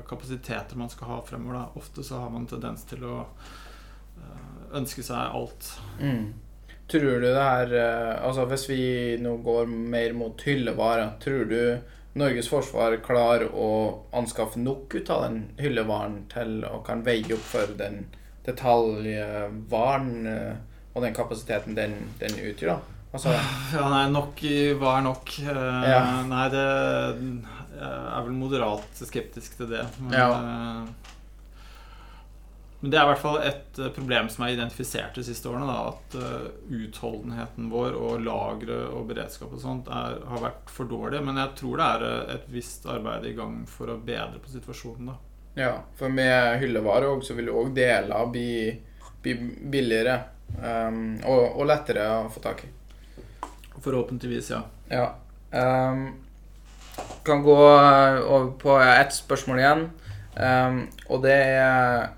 kapasiteter 0.08 0.78
man 0.78 0.88
skal 0.88 1.10
ha 1.10 1.18
fremover. 1.26 1.58
Da. 1.58 1.80
Ofte 1.80 2.04
så 2.06 2.22
har 2.22 2.30
man 2.32 2.46
tendens 2.48 2.86
til 2.88 3.02
å 3.04 3.18
uh, 3.26 4.78
ønske 4.78 5.04
seg 5.04 5.34
alt. 5.36 5.68
Mm. 6.00 6.30
Tror 6.90 7.20
du 7.20 7.26
det 7.26 7.40
her 7.40 7.70
eh, 7.72 8.26
Altså 8.26 8.44
Hvis 8.50 8.66
vi 8.68 8.82
nå 9.20 9.38
går 9.44 9.68
mer 9.68 10.12
mot 10.16 10.42
hyllevare, 10.44 11.14
tror 11.22 11.46
du 11.48 11.60
Norges 12.14 12.46
forsvar 12.46 12.98
klarer 13.02 13.48
å 13.50 13.70
anskaffe 14.14 14.60
nok 14.60 14.94
ut 14.94 15.08
av 15.10 15.24
den 15.24 15.40
hyllevaren 15.58 16.20
til 16.30 16.60
å 16.68 16.78
kan 16.86 17.02
veie 17.02 17.34
opp 17.34 17.42
for 17.48 17.72
den 17.80 18.04
detaljvaren 18.46 20.28
eh, 20.30 20.52
og 20.94 21.02
den 21.02 21.14
kapasiteten 21.16 21.76
den, 21.76 21.96
den 22.20 22.36
utgjør? 22.38 22.76
da? 22.76 22.98
Altså, 23.14 23.30
ja, 23.70 23.86
nei, 23.92 24.04
nok 24.10 24.40
var 24.80 25.02
nok. 25.06 25.36
Uh, 25.46 25.84
ja. 25.86 26.00
Nei, 26.26 26.48
det 26.50 26.64
Jeg 27.74 27.90
er 28.18 28.24
vel 28.26 28.38
moderat 28.38 29.02
skeptisk 29.06 29.58
til 29.60 29.70
det. 29.70 29.84
Men, 30.00 30.16
ja. 30.18 30.30
Men 32.84 32.90
det 32.92 32.98
er 33.00 33.06
i 33.06 33.08
hvert 33.08 33.22
fall 33.22 33.38
et 33.40 33.78
eh, 33.80 33.88
problem 33.96 34.26
som 34.28 34.42
er 34.44 34.50
identifisert 34.52 35.16
de 35.16 35.22
siste 35.24 35.48
årene. 35.48 35.64
Da, 35.64 35.94
at 35.94 36.16
utholdenheten 36.68 37.70
vår 37.72 37.94
og 37.96 38.18
lagre 38.20 38.76
og 38.92 39.06
beredskap 39.08 39.54
og 39.56 39.62
sånt 39.62 39.88
er, 39.88 40.18
har 40.28 40.42
vært 40.42 40.68
for 40.68 40.90
dårlig. 40.90 41.22
Men 41.24 41.40
jeg 41.40 41.54
tror 41.62 41.80
det 41.80 41.86
er 41.86 42.04
eh, 42.10 42.34
et 42.34 42.50
visst 42.52 42.84
arbeid 42.92 43.24
i 43.30 43.32
gang 43.38 43.62
for 43.70 43.88
å 43.88 43.96
bedre 43.96 44.36
på 44.36 44.52
situasjonen. 44.52 45.14
da. 45.14 45.16
Ja, 45.62 45.72
for 45.96 46.12
med 46.12 46.58
hyllevare 46.60 47.08
også, 47.08 47.30
så 47.30 47.38
vil 47.38 47.48
òg 47.56 47.72
deler 47.72 48.28
bli, 48.28 48.52
bli 49.24 49.34
billigere 49.72 50.18
um, 50.58 51.20
og, 51.24 51.42
og, 51.54 51.64
lettere 51.68 52.06
å 52.08 52.28
få 52.32 52.42
tak 52.44 52.64
i. 52.66 52.70
Forhåpentligvis, 53.84 54.50
ja. 54.54 54.62
Ja. 54.90 55.06
Um, 55.50 56.06
kan 57.26 57.42
gå 57.42 57.56
over 57.58 58.50
på 58.60 58.76
ett 58.80 59.14
spørsmål 59.14 59.60
igjen, 59.60 59.88
um, 60.36 60.84
og 61.08 61.24
det 61.24 61.38
er 61.58 62.12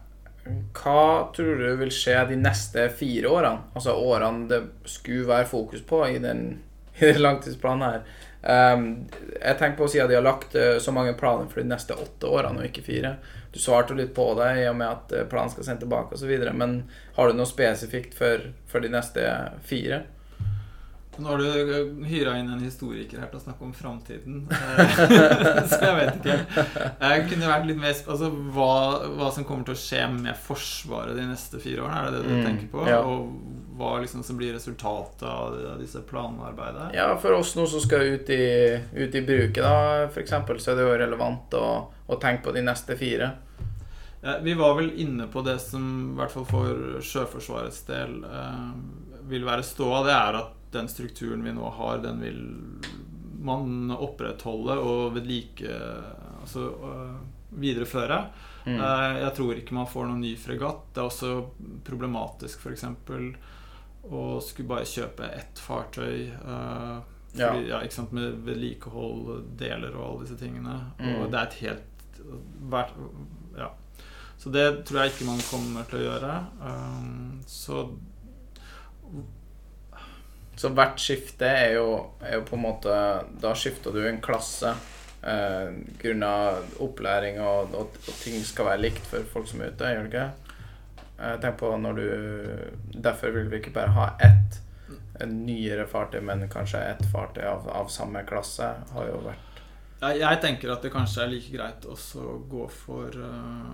hva 0.77 1.33
tror 1.35 1.59
du 1.59 1.71
vil 1.81 1.91
skje 1.91 2.21
de 2.29 2.37
neste 2.39 2.85
fire 2.95 3.31
årene? 3.33 3.65
Altså 3.75 3.97
årene 3.99 4.47
det 4.51 4.61
skulle 4.87 5.27
være 5.27 5.49
fokus 5.51 5.83
på 5.83 6.05
i 6.07 6.21
den, 6.23 6.61
i 7.01 7.09
den 7.09 7.23
langtidsplanen 7.25 7.87
her. 7.89 8.05
Jeg 8.47 9.59
tenker 9.59 9.75
på 9.81 9.89
å 9.89 9.91
si 9.91 9.99
at 9.99 10.11
de 10.11 10.15
har 10.15 10.23
lagt 10.23 10.55
uh, 10.55 10.77
så 10.79 10.95
mange 10.95 11.17
planer 11.19 11.49
for 11.51 11.65
de 11.65 11.71
neste 11.73 11.97
åtte 11.99 12.31
årene, 12.31 12.63
og 12.63 12.69
ikke 12.69 12.85
fire. 12.87 13.17
Du 13.57 13.63
svarte 13.63 13.95
litt 13.97 14.11
på 14.13 14.27
det 14.37 14.51
i 14.61 14.67
og 14.69 14.75
med 14.77 14.91
at 14.91 15.13
uh, 15.17 15.23
planen 15.31 15.49
skal 15.49 15.65
sendes 15.65 15.87
tilbake 15.87 16.13
osv. 16.13 16.33
Men 16.53 16.83
har 17.17 17.31
du 17.31 17.39
noe 17.39 17.49
spesifikt 17.49 18.13
for, 18.19 18.51
for 18.69 18.85
de 18.85 18.93
neste 18.93 19.25
fire? 19.65 20.03
Nå 21.17 21.31
har 21.31 21.39
du 21.39 21.47
eh, 21.49 22.09
hyra 22.11 22.35
inn 22.37 22.51
en 22.53 22.61
historiker 22.61 23.23
her 23.23 23.31
til 23.31 23.39
å 23.39 23.45
snakke 23.47 23.65
om 23.65 23.73
framtiden. 23.73 24.43
så 25.71 25.79
jeg 25.81 25.95
vet 25.97 26.19
ikke. 26.21 26.65
Jeg 27.01 27.23
kunne 27.31 27.49
vært 27.49 27.69
litt 27.71 27.81
mer 27.81 27.95
Altså 27.97 28.29
hva, 28.53 28.75
hva, 29.17 29.31
som 29.33 29.47
kommer 29.49 29.65
til 29.65 29.77
å 29.77 29.81
skje 29.81 30.03
med 30.13 30.37
Forsvaret 30.37 31.17
de 31.17 31.25
neste 31.31 31.61
fire 31.63 31.87
årene, 31.87 32.03
er 32.03 32.11
det 32.11 32.21
det 32.21 32.27
du 32.27 32.35
mm, 32.35 32.45
tenker 32.51 32.69
på? 32.75 32.85
Ja. 32.91 33.01
Og 33.09 33.57
hva 33.81 33.95
liksom 34.03 34.25
som 34.27 34.37
blir 34.37 34.53
resultatet 34.57 35.25
av 35.29 35.57
disse 35.81 36.05
planarbeidet? 36.05 36.91
Ja, 36.97 37.09
for 37.21 37.39
oss 37.39 37.57
nå 37.57 37.65
som 37.71 37.81
skal 37.81 38.13
ut 38.13 38.31
i, 38.33 38.45
ut 38.97 39.17
i 39.17 39.25
bruket, 39.25 39.65
da, 39.65 40.05
f.eks., 40.11 40.37
så 40.61 40.73
er 40.73 40.79
det 40.79 40.87
jo 40.87 41.01
relevant 41.01 41.57
å, 41.57 41.67
å 42.13 42.21
tenke 42.21 42.51
på 42.51 42.57
de 42.57 42.65
neste 42.69 42.97
fire. 43.01 43.33
Ja, 44.27 44.39
vi 44.43 44.55
var 44.59 44.75
vel 44.75 44.91
inne 44.99 45.29
på 45.31 45.43
det 45.47 45.59
som 45.63 45.85
i 46.13 46.17
hvert 46.19 46.33
fall 46.35 46.47
for 46.49 47.03
Sjøforsvarets 47.05 47.85
del 47.87 48.25
eh, 48.27 48.71
vil 49.31 49.47
være 49.47 49.63
ståa. 49.63 50.01
Det 50.03 50.15
er 50.17 50.39
at 50.41 50.57
den 50.75 50.91
strukturen 50.91 51.45
vi 51.47 51.53
nå 51.55 51.69
har, 51.77 52.01
den 52.03 52.19
vil 52.25 52.41
man 53.47 53.95
opprettholde 53.95 54.79
og 54.83 55.15
vedlike 55.15 55.79
Altså 56.47 56.63
uh, 56.79 57.15
videreføre. 57.59 58.21
Mm. 58.67 58.77
Uh, 58.79 59.15
jeg 59.19 59.31
tror 59.35 59.59
ikke 59.59 59.75
man 59.75 59.89
får 59.91 60.05
noen 60.07 60.21
ny 60.23 60.35
fregatt. 60.39 60.85
Det 60.95 61.03
er 61.03 61.09
også 61.09 61.31
problematisk 61.87 62.63
f.eks. 62.63 62.85
å 64.07 64.21
skulle 64.47 64.71
bare 64.71 64.87
kjøpe 64.87 65.27
ett 65.35 65.59
fartøy. 65.59 66.29
Fordi, 67.33 67.65
ja. 67.67 67.81
Ja, 67.83 68.07
med 68.15 68.39
vedlikehold, 68.47 69.33
deler 69.59 69.99
og 69.99 70.05
alle 70.05 70.23
disse 70.23 70.39
tingene. 70.39 70.77
Mm. 71.01 71.17
Og 71.17 71.35
det 71.35 71.41
er 71.41 71.51
et 71.51 71.59
helt 71.65 72.23
hvert, 72.71 72.95
Ja. 73.59 73.73
Så 74.39 74.53
det 74.55 74.67
tror 74.87 75.03
jeg 75.03 75.15
ikke 75.15 75.29
man 75.31 75.41
kommer 75.49 75.87
til 75.91 76.03
å 76.03 76.07
gjøre. 76.11 76.35
Um, 76.61 77.41
så 77.49 77.87
så 80.57 80.71
hvert 80.73 81.01
skifte 81.01 81.49
er 81.49 81.75
jo, 81.77 81.89
er 82.25 82.39
jo, 82.39 82.45
på 82.49 82.57
en 82.57 82.63
måte 82.65 82.93
Da 83.43 83.51
skifter 83.59 83.93
du 83.93 84.01
en 84.09 84.23
klasse 84.25 84.71
eh, 85.21 85.69
grunna 86.01 86.31
opplæring, 86.81 87.41
og, 87.45 87.75
og, 87.77 87.99
og, 88.01 88.13
ting 88.23 88.41
skal 88.45 88.71
være 88.71 88.85
likt 88.87 89.05
for 89.11 89.27
folk 89.33 89.51
som 89.51 89.61
er 89.61 89.75
ute, 89.75 89.91
gjør 89.93 90.07
det 90.07 90.13
ikke? 90.13 90.29
Tenker 91.17 91.59
på 91.61 91.73
når 91.81 92.01
du 92.01 92.07
Derfor 93.05 93.37
vil 93.37 93.51
vi 93.53 93.61
ikke 93.61 93.75
bare 93.77 93.93
ha 93.97 94.09
ett 94.25 94.63
nyere 95.25 95.87
fartøy, 95.89 96.21
men 96.21 96.45
kanskje 96.53 96.83
ett 96.91 97.05
fartøy 97.09 97.45
av, 97.49 97.69
av, 97.73 97.87
samme 97.89 98.21
klasse. 98.29 98.67
Har 98.93 99.07
jo 99.09 99.21
vært 99.25 99.63
jeg, 99.97 100.19
jeg 100.21 100.41
tenker 100.43 100.75
at 100.75 100.83
det 100.85 100.91
kanskje 100.93 101.23
er 101.25 101.31
like 101.33 101.53
greit 101.55 101.87
også 101.89 102.21
å 102.21 102.35
gå 102.51 102.67
for 102.69 103.15
uh, 103.17 103.71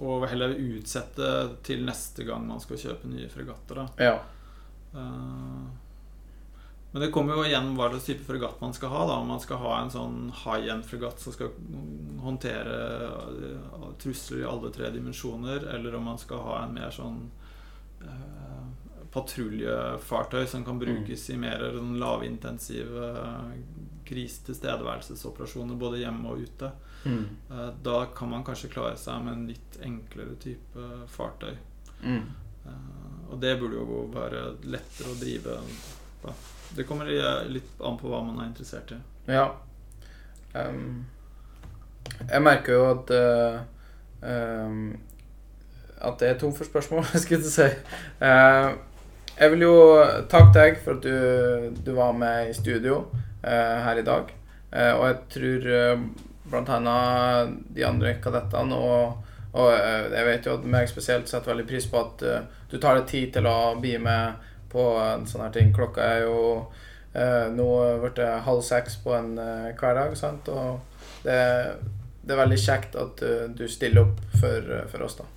uh, 0.00 0.26
heller 0.30 0.56
utsette 0.56 1.30
til 1.66 1.84
neste 1.86 2.24
gang 2.28 2.46
man 2.48 2.62
skal 2.62 2.80
kjøpe 2.80 3.10
nye 3.10 3.28
fregatter. 3.32 3.82
Da. 3.82 4.10
Ja. 4.10 4.18
Eh, 4.92 5.64
men 6.92 7.02
det 7.02 7.12
kommer 7.14 7.38
jo 7.38 7.44
igjen 7.46 7.76
hva 7.78 7.86
slags 7.92 8.08
type 8.08 8.24
fregatt 8.26 8.60
man 8.62 8.74
skal 8.74 8.90
ha. 8.90 9.04
da 9.06 9.18
Om 9.22 9.28
man 9.30 9.42
skal 9.42 9.60
ha 9.62 9.74
en 9.78 9.92
sånn 9.94 10.16
high 10.42 10.72
end-fregatt 10.74 11.22
som 11.22 11.34
skal 11.36 11.52
håndtere 12.24 12.78
eh, 13.46 13.84
trusler 14.02 14.42
i 14.42 14.48
alle 14.50 14.72
tre 14.74 14.90
dimensjoner, 14.90 15.68
eller 15.76 15.94
om 15.94 16.08
man 16.10 16.18
skal 16.18 16.42
ha 16.48 16.56
en 16.64 16.74
mer 16.74 16.90
sånn 16.94 17.22
uh, 18.02 18.64
patruljefartøy 19.12 20.44
som 20.46 20.64
kan 20.64 20.78
brukes 20.78 21.28
mm. 21.28 21.34
i 21.34 21.38
mer 21.42 21.64
sånn 21.74 21.96
lavintensive 21.98 23.08
uh, 23.16 23.54
krisetilstedeværelsesoperasjoner 24.06 25.78
både 25.78 26.02
hjemme 26.04 26.30
og 26.30 26.44
ute. 26.46 26.70
Mm. 27.04 27.24
Uh, 27.50 27.66
da 27.82 27.96
kan 28.16 28.30
man 28.30 28.44
kanskje 28.46 28.70
klare 28.70 28.98
seg 29.00 29.24
med 29.24 29.34
en 29.34 29.48
litt 29.50 29.80
enklere 29.86 30.36
type 30.42 30.90
fartøy. 31.10 31.56
Mm. 32.02 32.22
Og 33.30 33.38
det 33.40 33.54
burde 33.60 33.78
jo 33.78 34.04
være 34.12 34.42
lettere 34.68 35.12
å 35.12 35.18
drive. 35.18 35.56
Det 36.76 36.84
kommer 36.86 37.08
litt 37.50 37.80
an 37.82 37.98
på 37.98 38.10
hva 38.10 38.20
man 38.26 38.40
er 38.42 38.50
interessert 38.50 38.92
i. 38.94 38.98
Ja. 39.30 39.46
Um, 40.54 41.06
jeg 42.26 42.42
merker 42.42 42.74
jo 42.74 42.86
at 42.90 43.10
uh, 43.14 43.60
um, 44.26 44.96
At 46.00 46.16
det 46.18 46.28
er 46.28 46.38
tomt 46.40 46.56
for 46.58 46.66
spørsmål, 46.66 47.04
skulle 47.22 47.40
jeg 47.44 47.52
si. 47.54 47.68
Uh, 48.22 48.74
Jeg 49.40 49.54
vil 49.54 49.62
jo 49.64 49.76
takke 50.28 50.52
deg 50.52 50.80
for 50.84 50.98
at 50.98 51.06
du, 51.06 51.76
du 51.80 51.94
var 51.96 52.12
med 52.12 52.50
i 52.50 52.56
studio 52.56 53.06
eh, 53.40 53.78
her 53.86 53.96
i 53.96 54.04
dag. 54.04 54.28
Eh, 54.68 54.92
og 54.92 55.06
jeg 55.06 55.16
tror 55.32 55.68
eh, 55.76 56.02
annet 56.76 57.54
de 57.72 57.86
andre 57.88 58.12
kadettene 58.20 58.76
og, 58.76 59.30
og 59.54 59.70
eh, 59.72 60.10
jeg 60.12 60.26
vet 60.28 60.50
jo 60.50 60.58
at 60.58 60.68
meg 60.76 60.92
spesielt 60.92 61.32
setter 61.32 61.54
veldig 61.54 61.66
pris 61.72 61.88
på 61.88 62.02
at 62.02 62.26
eh, 62.28 62.44
du 62.68 62.76
tar 62.76 63.00
deg 63.00 63.08
tid 63.08 63.32
til 63.38 63.48
å 63.48 63.56
bli 63.80 63.96
med 63.96 64.44
på 64.70 64.84
en 65.00 65.24
sånn 65.26 65.46
her 65.46 65.56
ting. 65.56 65.72
Klokka 65.72 66.04
er 66.04 66.26
jo 66.26 66.44
eh, 67.16 67.48
nå 67.48 67.72
blitt 68.04 68.20
halv 68.44 68.60
seks 68.66 69.00
på 69.00 69.16
en 69.16 69.34
hverdag, 69.40 70.18
sant? 70.20 70.52
og 70.52 70.84
det, 71.24 71.40
det 72.20 72.36
er 72.36 72.44
veldig 72.44 72.60
kjekt 72.60 73.00
at 73.00 73.24
du 73.56 73.64
stiller 73.72 74.04
opp 74.04 74.20
for, 74.36 74.74
for 74.92 75.08
oss, 75.08 75.16
da. 75.24 75.32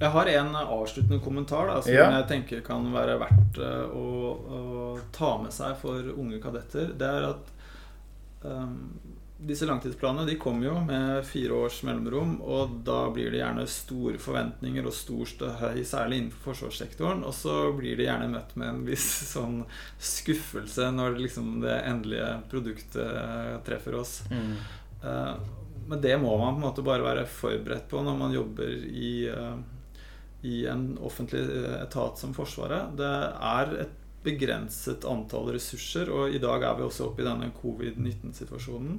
Jeg 0.00 0.10
har 0.14 0.26
en 0.32 0.54
avsluttende 0.56 1.20
kommentar 1.20 1.66
da, 1.68 1.80
som 1.82 1.92
Ja. 1.92 2.06
jeg 2.20 2.28
tenker 2.30 2.60
kan 2.64 2.86
være 2.94 3.18
verdt 3.20 3.58
eh, 3.60 3.86
å, 3.92 4.04
å 4.58 4.98
ta 5.12 5.34
med 5.42 5.52
seg 5.52 5.76
for 5.82 6.00
unge 6.16 6.40
kadetter. 6.40 6.94
Det 6.96 7.04
er 7.06 7.26
at 7.34 7.50
um, 8.42 8.76
disse 9.40 9.64
langtidsplanene 9.68 10.26
de 10.28 10.34
kommer 10.40 10.66
jo 10.66 10.74
med 10.84 11.22
fire 11.24 11.52
års 11.64 11.78
mellomrom, 11.88 12.34
og 12.44 12.78
da 12.84 13.06
blir 13.12 13.30
det 13.32 13.38
gjerne 13.40 13.66
store 13.72 14.18
forventninger 14.20 14.84
og 14.88 14.92
stor 14.92 15.24
støy, 15.30 15.80
særlig 15.88 16.18
innenfor 16.22 16.50
forsvarssektoren. 16.50 17.22
Og 17.24 17.32
så 17.36 17.54
blir 17.76 17.96
det 18.00 18.04
gjerne 18.08 18.28
møtt 18.34 18.52
med 18.60 18.68
en 18.72 18.82
viss 18.88 19.06
sånn 19.34 19.62
skuffelse 20.00 20.90
når 20.96 21.16
liksom 21.26 21.58
det 21.64 21.76
endelige 21.88 22.30
produktet 22.52 23.04
eh, 23.04 23.58
treffer 23.68 24.00
oss. 24.00 24.22
Eh, 24.32 25.34
Men 25.90 26.00
det 26.04 26.16
må 26.22 26.36
man 26.38 26.54
på 26.54 26.60
en 26.60 26.66
måte 26.68 26.82
bare 26.86 27.02
være 27.02 27.24
forberedt 27.26 27.88
på 27.90 28.00
når 28.04 28.16
man 28.20 28.32
jobber 28.36 28.68
i, 28.88 29.26
eh, 29.32 29.56
i 30.42 30.66
en 30.66 30.98
offentlig 30.98 31.40
eh, 31.40 31.82
etat 31.82 32.18
som 32.18 32.34
Forsvaret. 32.34 32.94
Det 32.96 33.10
er 33.50 33.74
et 33.84 33.96
begrenset 34.24 35.04
antall 35.08 35.52
ressurser, 35.54 36.10
og 36.12 36.32
i 36.32 36.40
dag 36.40 36.64
er 36.64 36.78
vi 36.78 36.86
også 36.86 37.08
oppe 37.08 37.24
i 37.24 37.28
denne 37.28 37.50
covid-19-situasjonen. 37.60 38.98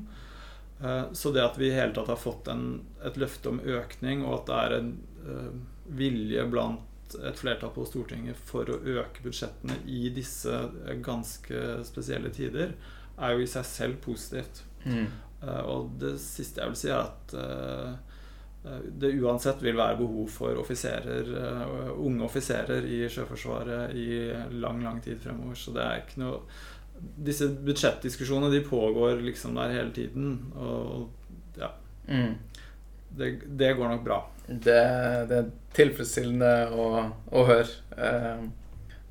Eh, 0.82 1.04
Så 1.14 1.34
det 1.34 1.46
at 1.46 1.58
vi 1.58 1.70
i 1.70 1.76
hele 1.76 1.94
tatt 1.98 2.10
har 2.14 2.22
fått 2.22 2.50
en, 2.54 2.82
et 3.06 3.18
løfte 3.18 3.50
om 3.50 3.62
økning, 3.62 4.26
og 4.26 4.42
at 4.42 4.48
det 4.48 4.62
er 4.62 4.78
en 4.78 4.94
eh, 5.26 5.52
vilje 5.98 6.46
blant 6.50 6.88
et 7.12 7.36
flertall 7.36 7.74
på 7.76 7.84
Stortinget 7.90 8.38
for 8.48 8.70
å 8.72 8.80
øke 8.88 9.26
budsjettene 9.26 9.82
i 9.84 10.06
disse 10.16 10.62
ganske 11.04 11.82
spesielle 11.84 12.32
tider, 12.32 12.78
er 13.20 13.34
jo 13.36 13.44
i 13.44 13.50
seg 13.52 13.68
selv 13.68 13.98
positivt. 14.06 14.62
Mm. 14.86 15.10
Og 15.68 15.90
det 16.00 16.14
siste 16.24 16.64
jeg 16.64 16.72
vil 16.72 16.80
si, 16.80 16.88
er 16.88 17.02
at 17.04 17.36
det 19.02 19.10
uansett 19.18 19.62
vil 19.66 19.74
være 19.80 19.98
behov 19.98 20.28
for 20.30 20.60
offiserer, 20.62 21.32
eh, 21.40 21.88
unge 21.98 22.24
offiserer 22.28 22.86
i 22.86 23.00
Sjøforsvaret 23.10 23.96
i 23.98 24.10
lang, 24.62 24.84
lang 24.86 25.00
tid 25.02 25.18
fremover. 25.24 25.56
Så 25.58 25.74
det 25.74 25.82
er 25.88 26.04
ikke 26.04 26.22
noe 26.26 26.44
Disse 27.02 27.48
budsjettdiskusjonene 27.66 28.52
de 28.54 28.60
pågår 28.62 29.24
liksom 29.26 29.56
der 29.58 29.72
hele 29.74 29.90
tiden. 29.96 30.36
Og 30.54 31.10
ja, 31.58 31.72
Mm. 32.08 32.36
det, 33.18 33.30
det 33.58 33.72
går 33.78 33.90
nok 33.90 34.04
bra. 34.06 34.20
Det, 34.48 34.78
det 35.32 35.38
er 35.40 35.50
tilfredsstillende 35.74 36.52
å, 36.78 36.86
å 37.32 37.44
høre. 37.48 37.66
Eh, 37.98 38.44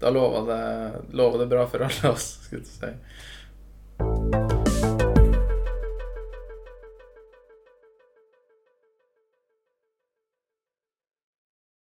da 0.01 0.11
lover 0.15 0.47
det, 0.53 1.17
lover 1.19 1.43
det 1.43 1.49
bra 1.51 1.67
for 1.67 1.83
alle 1.89 2.13
oss, 2.15 2.29
skulle 2.47 2.63
jeg 2.63 2.77
si. 2.77 2.93